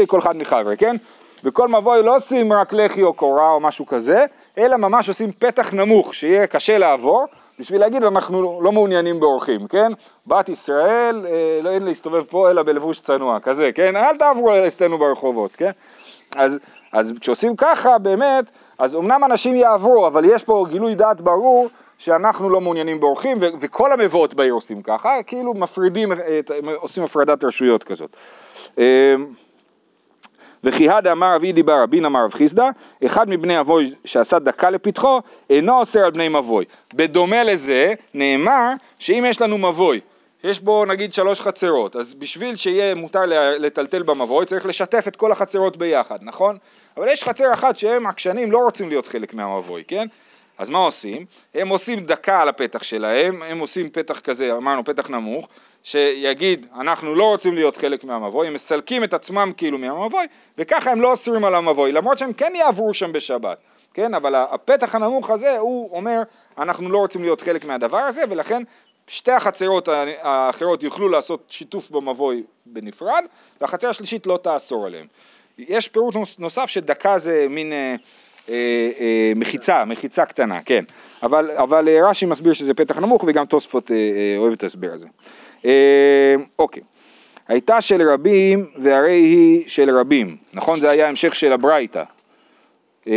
כל 0.07 0.19
אחד 0.19 0.35
מחברי, 0.35 0.77
כן? 0.77 0.95
בכל 1.43 1.67
מבוי 1.67 2.03
לא 2.03 2.15
עושים 2.15 2.53
רק 2.53 2.73
לחי 2.73 3.03
או 3.03 3.13
קורה 3.13 3.51
או 3.51 3.59
משהו 3.59 3.85
כזה, 3.85 4.25
אלא 4.57 4.77
ממש 4.77 5.07
עושים 5.07 5.31
פתח 5.39 5.73
נמוך, 5.73 6.13
שיהיה 6.13 6.47
קשה 6.47 6.77
לעבור, 6.77 7.25
בשביל 7.59 7.81
להגיד 7.81 8.03
אנחנו 8.03 8.61
לא 8.61 8.71
מעוניינים 8.71 9.19
באורחים, 9.19 9.67
כן? 9.67 9.91
בת 10.27 10.49
ישראל, 10.49 11.25
אה, 11.25 11.59
לא 11.63 11.69
אין 11.69 11.83
להסתובב 11.83 12.23
פה 12.23 12.51
אלא 12.51 12.63
בלבוש 12.63 12.99
צנוע, 12.99 13.39
כזה, 13.39 13.69
כן? 13.75 13.95
אל 13.95 14.17
תעברו 14.17 14.51
אצלנו 14.67 14.97
ברחובות, 14.97 15.51
כן? 15.55 15.71
אז, 16.35 16.59
אז 16.91 17.13
כשעושים 17.21 17.55
ככה, 17.55 17.97
באמת, 17.97 18.45
אז 18.79 18.95
אמנם 18.95 19.23
אנשים 19.23 19.55
יעברו, 19.55 20.07
אבל 20.07 20.25
יש 20.25 20.43
פה 20.43 20.65
גילוי 20.69 20.95
דעת 20.95 21.21
ברור 21.21 21.67
שאנחנו 21.97 22.49
לא 22.49 22.61
מעוניינים 22.61 22.99
באורחים, 22.99 23.37
ו- 23.41 23.47
וכל 23.61 23.91
המבואות 23.93 24.33
בעיר 24.33 24.53
עושים 24.53 24.81
ככה, 24.81 25.23
כאילו 25.27 25.53
מפרידים, 25.53 26.11
את- 26.11 26.51
עושים 26.75 27.03
הפרדת 27.03 27.43
רשויות 27.43 27.83
כזאת. 27.83 28.15
וכי 30.63 30.89
הדה 30.89 31.11
אמר 31.11 31.35
רבי 31.35 31.51
דיבר 31.51 31.83
רבין 31.83 32.05
אמר 32.05 32.23
רב 32.25 32.33
חיסדא, 32.33 32.69
אחד 33.05 33.29
מבני 33.29 33.59
אבוי 33.59 33.93
שעשה 34.05 34.39
דקה 34.39 34.69
לפתחו, 34.69 35.21
אינו 35.49 35.79
אוסר 35.79 35.99
על 35.99 36.11
בני 36.11 36.29
מבוי. 36.29 36.65
בדומה 36.93 37.43
לזה, 37.43 37.93
נאמר 38.13 38.71
שאם 38.99 39.25
יש 39.27 39.41
לנו 39.41 39.57
מבוי, 39.57 39.99
יש 40.43 40.59
בו 40.59 40.85
נגיד 40.85 41.13
שלוש 41.13 41.41
חצרות, 41.41 41.95
אז 41.95 42.13
בשביל 42.13 42.55
שיהיה 42.55 42.95
מותר 42.95 43.21
לטלטל 43.59 44.03
במבוי 44.03 44.45
צריך 44.45 44.65
לשתף 44.65 45.07
את 45.07 45.15
כל 45.15 45.31
החצרות 45.31 45.77
ביחד, 45.77 46.17
נכון? 46.21 46.57
אבל 46.97 47.07
יש 47.07 47.23
חצר 47.23 47.53
אחת 47.53 47.77
שהם 47.77 48.07
עקשנים 48.07 48.51
לא 48.51 48.57
רוצים 48.57 48.89
להיות 48.89 49.07
חלק 49.07 49.33
מהמבוי, 49.33 49.83
כן? 49.87 50.07
אז 50.57 50.69
מה 50.69 50.77
עושים? 50.77 51.25
הם 51.53 51.67
עושים 51.67 52.05
דקה 52.05 52.41
על 52.41 52.49
הפתח 52.49 52.83
שלהם, 52.83 53.43
הם 53.43 53.59
עושים 53.59 53.89
פתח 53.89 54.19
כזה, 54.19 54.53
אמרנו 54.53 54.83
פתח 54.85 55.09
נמוך, 55.09 55.47
שיגיד 55.83 56.65
אנחנו 56.79 57.15
לא 57.15 57.23
רוצים 57.23 57.55
להיות 57.55 57.77
חלק 57.77 58.03
מהמבוי, 58.03 58.47
הם 58.47 58.53
מסלקים 58.53 59.03
את 59.03 59.13
עצמם 59.13 59.51
כאילו 59.57 59.77
מהמבוי, 59.77 60.25
וככה 60.57 60.91
הם 60.91 61.01
לא 61.01 61.11
אוסרים 61.11 61.45
על 61.45 61.55
המבוי, 61.55 61.91
למרות 61.91 62.17
שהם 62.17 62.33
כן 62.33 62.53
יעברו 62.55 62.93
שם 62.93 63.11
בשבת, 63.11 63.57
כן? 63.93 64.13
אבל 64.13 64.35
הפתח 64.35 64.95
הנמוך 64.95 65.29
הזה 65.29 65.57
הוא 65.59 65.89
אומר 65.97 66.21
אנחנו 66.57 66.89
לא 66.89 66.97
רוצים 66.97 67.21
להיות 67.21 67.41
חלק 67.41 67.65
מהדבר 67.65 67.97
הזה, 67.97 68.21
ולכן 68.29 68.63
שתי 69.07 69.31
החצרות 69.31 69.87
האחרות 70.21 70.83
יוכלו 70.83 71.09
לעשות 71.09 71.43
שיתוף 71.49 71.89
במבוי 71.89 72.43
בנפרד, 72.65 73.23
והחצר 73.61 73.89
השלישית 73.89 74.27
לא 74.27 74.39
תאסור 74.43 74.85
עליהם. 74.85 75.07
יש 75.57 75.87
פירוט 75.87 76.15
נוס- 76.15 76.39
נוסף 76.39 76.65
שדקה 76.65 77.17
זה 77.17 77.45
מין 77.49 77.73
אה, 77.73 77.95
מחיצה, 79.35 79.85
מחיצה 79.85 80.25
קטנה, 80.25 80.59
כן. 80.65 80.83
אבל, 81.23 81.51
אבל 81.51 81.89
אה, 81.89 82.09
רש"י 82.09 82.25
מסביר 82.25 82.53
שזה 82.53 82.73
פתח 82.73 82.97
נמוך 82.97 83.23
וגם 83.27 83.45
תוספות 83.45 83.91
אה, 83.91 83.95
אה, 83.95 84.37
אוהב 84.37 84.53
את 84.53 84.63
ההסבר 84.63 84.89
הזה. 84.93 85.07
אה, 85.65 86.35
אוקיי. 86.59 86.83
הייתה 87.47 87.81
של 87.81 88.09
רבים 88.09 88.65
והרי 88.77 89.13
היא 89.13 89.63
של 89.67 89.97
רבים. 89.97 90.37
נכון? 90.53 90.79
זה 90.79 90.89
היה 90.89 91.09
המשך 91.09 91.35
של 91.35 91.51
הברייתא. 91.51 92.03
אה, 93.07 93.13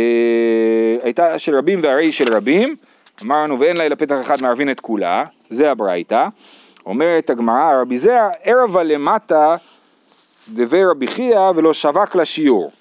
הייתה 1.03 1.39
של 1.39 1.55
רבים 1.55 1.79
והרי 1.83 2.05
היא 2.05 2.11
של 2.11 2.35
רבים. 2.35 2.75
אמרנו 3.23 3.59
ואין 3.59 3.77
לה 3.77 3.85
אלא 3.85 3.95
פתח 3.95 4.15
אחד 4.21 4.41
מערבין 4.41 4.71
את 4.71 4.79
כולה, 4.79 5.23
זה 5.49 5.71
הברייתא. 5.71 6.27
אומרת 6.85 7.29
הגמרא, 7.29 7.81
רבי 7.81 7.97
זרע 7.97 8.29
ערבה 8.43 8.83
למטה 8.83 9.55
דבי 10.49 10.85
רבי 10.85 11.07
חייא 11.07 11.39
ולא 11.55 11.73
שווק 11.73 12.15
לשיעור. 12.15 12.71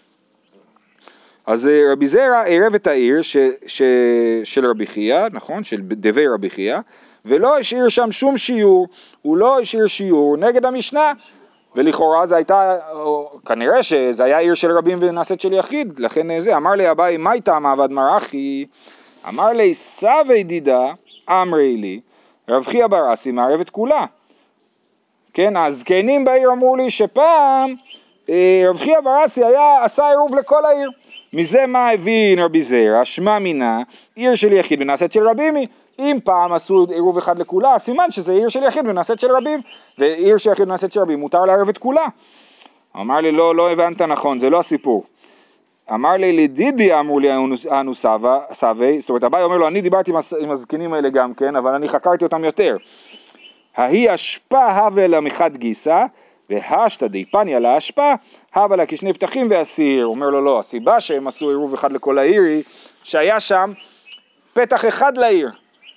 אז 1.47 1.69
אה, 1.69 1.93
רבי 1.93 2.07
זרע 2.07 2.43
עירב 2.43 2.75
את 2.75 2.87
העיר 2.87 3.23
ש, 3.23 3.37
ש, 3.67 3.83
של 4.45 4.67
רבי 4.67 4.87
חייא, 4.87 5.27
נכון? 5.33 5.65
של 5.65 5.81
דבי 5.83 6.29
רבי 6.29 6.51
חייא, 6.51 6.79
ולא 7.25 7.59
השאיר 7.59 7.89
שם 7.89 8.13
שום 8.13 8.37
שיעור, 8.37 8.89
הוא 9.23 9.37
לא 9.37 9.61
השאיר 9.61 9.87
שיעור 9.87 10.37
נגד 10.37 10.65
המשנה, 10.65 11.13
ולכאורה 11.75 12.27
זה 12.27 12.37
הייתה, 12.37 12.79
או, 12.93 13.31
כנראה 13.47 13.83
שזה 13.83 14.25
היה 14.25 14.39
עיר 14.39 14.55
של 14.55 14.79
רבים 14.79 14.99
ונעשית 15.01 15.41
של 15.41 15.53
יחיד, 15.53 15.99
לכן 15.99 16.31
אה, 16.31 16.41
זה, 16.41 16.57
אמר 16.57 16.71
לי 16.71 16.91
אביי, 16.91 17.17
מה 17.17 17.33
איתה 17.33 17.59
מעבד 17.59 17.91
מרחי? 17.91 18.67
אמר 19.29 19.49
לי, 19.49 19.75
סבי 19.75 20.43
דידה, 20.43 20.93
אמרי 21.31 21.77
לי, 21.77 22.01
רב 22.49 22.65
חייא 22.65 22.87
ברסי 22.87 23.31
מערב 23.31 23.61
את 23.61 23.71
כולה. 23.71 24.07
כן, 25.35 25.57
הזקנים 25.57 26.25
בעיר 26.25 26.53
אמרו 26.53 26.77
לי 26.77 26.91
שפעם 26.91 27.75
אה, 28.29 28.65
רב 28.69 28.77
חייא 28.77 29.01
ברסי 29.01 29.45
היה, 29.45 29.85
עשה 29.85 30.09
עירוב 30.09 30.35
לכל 30.35 30.65
העיר. 30.65 30.91
מזה 31.37 31.67
מה 31.67 31.91
הבין 31.91 32.39
רבי 32.39 32.63
זרע? 32.63 33.05
שמע 33.05 33.39
מינה, 33.39 33.83
עיר 34.15 34.35
של 34.35 34.53
יחיד 34.53 34.83
ונעשית 34.83 35.13
של 35.13 35.29
רבים 35.29 35.55
היא. 35.55 35.67
אם 35.99 36.19
פעם 36.25 36.53
עשו 36.53 36.87
עירוב 36.91 37.19
אחד 37.19 37.39
לכולה, 37.39 37.79
סימן 37.79 38.11
שזה 38.11 38.33
עיר 38.33 38.49
של 38.49 38.63
יחיד 38.63 38.87
ונעשית 38.87 39.21
של 39.21 39.31
רבים, 39.31 39.61
ועיר 39.99 40.39
של 40.39 40.53
יחיד 40.53 40.67
ונעשית 40.67 40.93
של 40.93 41.01
רבים, 41.01 41.21
מותר 41.21 41.45
לערב 41.45 41.69
את 41.69 41.79
כולה. 41.79 42.07
אמר 42.97 43.21
לי, 43.21 43.33
לא, 43.33 43.55
לא 43.57 43.71
הבנת 43.71 44.03
נכון, 44.03 44.39
זה 44.39 44.51
לא 44.51 44.59
הסיפור. 44.59 45.05
אמר 45.93 46.13
לי, 46.13 46.33
לדידי 46.33 46.95
אמרו 46.95 47.21
לי 47.21 47.33
אנו 47.71 47.95
סבי, 48.53 49.01
זאת 49.01 49.09
אומרת, 49.09 49.25
אביי 49.25 49.43
אומר 49.43 49.57
לו, 49.57 49.69
אני 49.69 49.81
דיברתי 49.81 50.13
עם 50.41 50.51
הזקנים 50.51 50.93
האלה 50.93 51.11
גם 51.11 51.35
כן, 51.35 51.57
אבל 51.57 51.75
אני 51.75 51.89
חקרתי 51.89 52.25
אותם 52.25 52.45
יותר. 52.45 52.77
ההיא 53.77 54.15
אשפה 54.15 54.67
הווה 54.67 55.07
לה 55.07 55.21
מחד 55.21 55.57
גיסא, 55.57 56.05
והשתא 56.51 57.07
דיפניה 57.07 57.59
לאשפה, 57.59 58.13
הווה 58.55 58.77
לה 58.77 58.87
כשני 58.87 59.13
פתחים 59.13 59.47
ואסיר. 59.51 60.07
אומר 60.07 60.31
לו, 60.31 60.45
לא, 60.45 60.59
הסיבה 60.59 61.01
שהם 61.01 61.27
עשו 61.27 61.49
עירוב 61.49 61.75
אחד 61.75 61.93
לכל 61.93 62.19
העיר 62.19 62.43
היא 62.43 62.63
שהיה 63.03 63.41
שם 63.41 63.73
פתח 64.53 64.85
אחד 64.85 65.19
לעיר. 65.19 65.51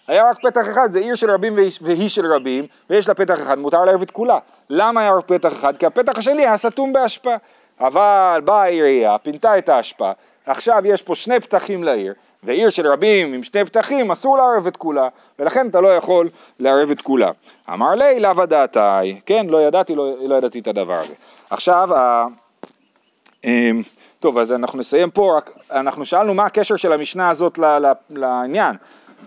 היה 0.07 0.29
רק 0.29 0.41
פתח 0.41 0.69
אחד, 0.69 0.91
זה 0.91 0.99
עיר 0.99 1.15
של 1.15 1.31
רבים 1.31 1.53
והיא 1.81 2.09
של 2.09 2.33
רבים, 2.33 2.65
ויש 2.89 3.07
לה 3.07 3.13
פתח 3.13 3.41
אחד, 3.41 3.59
מותר 3.59 3.85
לערב 3.85 4.01
את 4.01 4.11
כולה. 4.11 4.39
למה 4.69 5.01
היה 5.01 5.11
רק 5.11 5.25
פתח 5.25 5.53
אחד? 5.53 5.77
כי 5.77 5.85
הפתח 5.85 6.17
השני 6.17 6.41
היה 6.41 6.57
סתום 6.57 6.93
באשפה. 6.93 7.35
אבל 7.79 8.41
באה 8.45 8.61
העירייה, 8.61 9.17
פינתה 9.17 9.57
את 9.57 9.69
האשפה, 9.69 10.11
עכשיו 10.45 10.81
יש 10.85 11.01
פה 11.01 11.15
שני 11.15 11.39
פתחים 11.39 11.83
לעיר, 11.83 12.13
ועיר 12.43 12.69
של 12.69 12.87
רבים 12.87 13.33
עם 13.33 13.43
שני 13.43 13.65
פתחים 13.65 14.11
אסור 14.11 14.37
לערב 14.37 14.67
את 14.67 14.77
כולה, 14.77 15.07
ולכן 15.39 15.67
אתה 15.67 15.81
לא 15.81 15.95
יכול 15.95 16.29
לערב 16.59 16.91
את 16.91 17.01
כולה. 17.01 17.31
אמר 17.73 17.95
לי 17.95 18.19
לאו 18.19 18.45
דעתי, 18.45 19.19
כן, 19.25 19.47
לא 19.49 19.61
ידעתי, 19.61 19.95
לא, 19.95 20.13
לא 20.27 20.35
ידעתי 20.35 20.59
את 20.59 20.67
הדבר 20.67 20.93
הזה. 20.93 21.13
עכשיו, 21.49 21.95
ה... 21.95 22.27
אמ, 23.43 23.81
טוב, 24.19 24.37
אז 24.37 24.51
אנחנו 24.51 24.79
נסיים 24.79 25.11
פה, 25.11 25.37
רק 25.37 25.51
אנחנו 25.71 26.05
שאלנו 26.05 26.33
מה 26.33 26.45
הקשר 26.45 26.75
של 26.75 26.93
המשנה 26.93 27.29
הזאת 27.29 27.59
לעניין. 28.09 28.75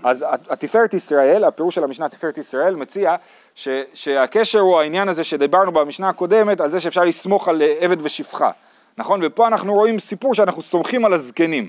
אז 0.05 0.25
התפארת 0.51 0.95
ישראל, 0.95 1.45
הפירוש 1.45 1.75
של 1.75 1.85
המשנה 1.85 2.09
תפארת 2.09 2.39
ישראל 2.39 2.77
מציע 2.77 3.17
ש, 3.55 3.69
שהקשר 3.95 4.61
הוא 4.61 4.81
העניין 4.81 5.09
הזה 5.09 5.25
שדיברנו 5.25 5.73
במשנה 5.73 6.09
הקודמת 6.09 6.61
על 6.61 6.71
זה 6.71 6.81
שאפשר 6.81 7.05
לסמוך 7.05 7.49
על 7.49 7.63
עבד 7.81 7.97
ושפחה, 8.03 8.51
נכון? 8.99 9.21
ופה 9.23 9.47
אנחנו 9.47 9.75
רואים 9.75 9.99
סיפור 9.99 10.35
שאנחנו 10.35 10.63
סומכים 10.63 11.05
על 11.05 11.13
הזקנים. 11.13 11.69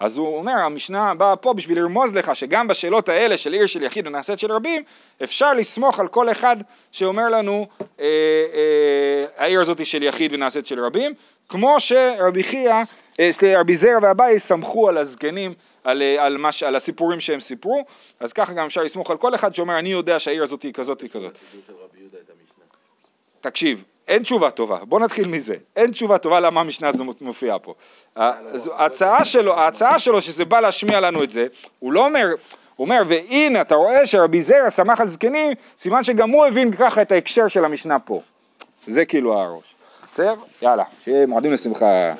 אז 0.00 0.18
הוא 0.18 0.38
אומר, 0.38 0.52
המשנה 0.52 1.14
באה 1.14 1.36
פה 1.36 1.52
בשביל 1.52 1.78
לרמוז 1.78 2.14
לך 2.14 2.36
שגם 2.36 2.68
בשאלות 2.68 3.08
האלה 3.08 3.36
של 3.36 3.52
עיר 3.52 3.66
של 3.66 3.82
יחיד 3.82 4.06
ונעשית 4.06 4.38
של 4.38 4.52
רבים, 4.52 4.82
אפשר 5.22 5.52
לסמוך 5.54 6.00
על 6.00 6.08
כל 6.08 6.30
אחד 6.30 6.56
שאומר 6.92 7.28
לנו, 7.28 7.66
אה, 8.00 8.04
אה, 8.54 9.26
העיר 9.36 9.60
הזאת 9.60 9.78
היא 9.78 9.86
של 9.86 10.02
יחיד 10.02 10.32
ונעשית 10.34 10.66
של 10.66 10.84
רבים, 10.84 11.12
כמו 11.48 11.80
שרבי 11.80 12.42
חייא, 12.42 12.74
אה, 13.20 13.30
רבי 13.60 13.76
זרע 13.76 13.98
ואביי 14.02 14.40
סמכו 14.40 14.88
על 14.88 14.98
הזקנים 14.98 15.54
על, 15.84 16.02
אה, 16.02 16.24
על, 16.24 16.38
מש, 16.38 16.62
על 16.62 16.76
הסיפורים 16.76 17.20
שהם 17.20 17.40
סיפרו, 17.40 17.84
אז 18.20 18.32
ככה 18.32 18.52
גם 18.52 18.66
אפשר 18.66 18.82
לסמוך 18.82 19.10
על 19.10 19.16
כל 19.16 19.34
אחד 19.34 19.54
שאומר 19.54 19.78
אני 19.78 19.88
יודע 19.88 20.18
שהעיר 20.18 20.42
הזאת 20.42 20.62
היא 20.62 20.72
כזאת 20.72 21.00
היא 21.00 21.10
כזאת. 21.10 21.38
תקשיב, 23.40 23.84
אין 24.08 24.22
תשובה 24.22 24.50
טובה, 24.50 24.78
בוא 24.84 25.00
נתחיל 25.00 25.28
מזה, 25.28 25.54
אין 25.76 25.90
תשובה 25.90 26.18
טובה 26.18 26.40
למה 26.40 26.60
המשנה 26.60 26.88
הזו 26.88 27.04
מופיעה 27.20 27.58
פה. 27.58 27.74
ההצעה 28.16 29.24
שלו, 29.24 29.54
ההצעה 29.54 29.98
שלו 29.98 30.22
שזה 30.22 30.44
בא 30.44 30.60
להשמיע 30.60 31.00
לנו 31.00 31.24
את 31.24 31.30
זה, 31.30 31.46
הוא 31.78 31.92
לא 31.92 32.04
אומר, 32.04 32.26
הוא 32.76 32.84
אומר 32.84 33.02
והנה 33.08 33.60
אתה 33.60 33.74
רואה 33.74 34.06
שרבי 34.06 34.42
זרע 34.42 34.70
שמח 34.70 35.00
על 35.00 35.06
זקנים, 35.06 35.52
סימן 35.78 36.04
שגם 36.04 36.30
הוא 36.30 36.46
הבין 36.46 36.76
ככה 36.76 37.02
את 37.02 37.12
ההקשר 37.12 37.48
של 37.48 37.64
המשנה 37.64 37.98
פה. 37.98 38.20
זה 38.86 39.04
כאילו 39.04 39.40
הראש. 39.40 39.74
בסדר? 40.14 40.34
יאללה, 40.62 40.84
שיהיה 41.00 41.26
מועדים 41.26 41.52
לשמחה. 41.52 42.12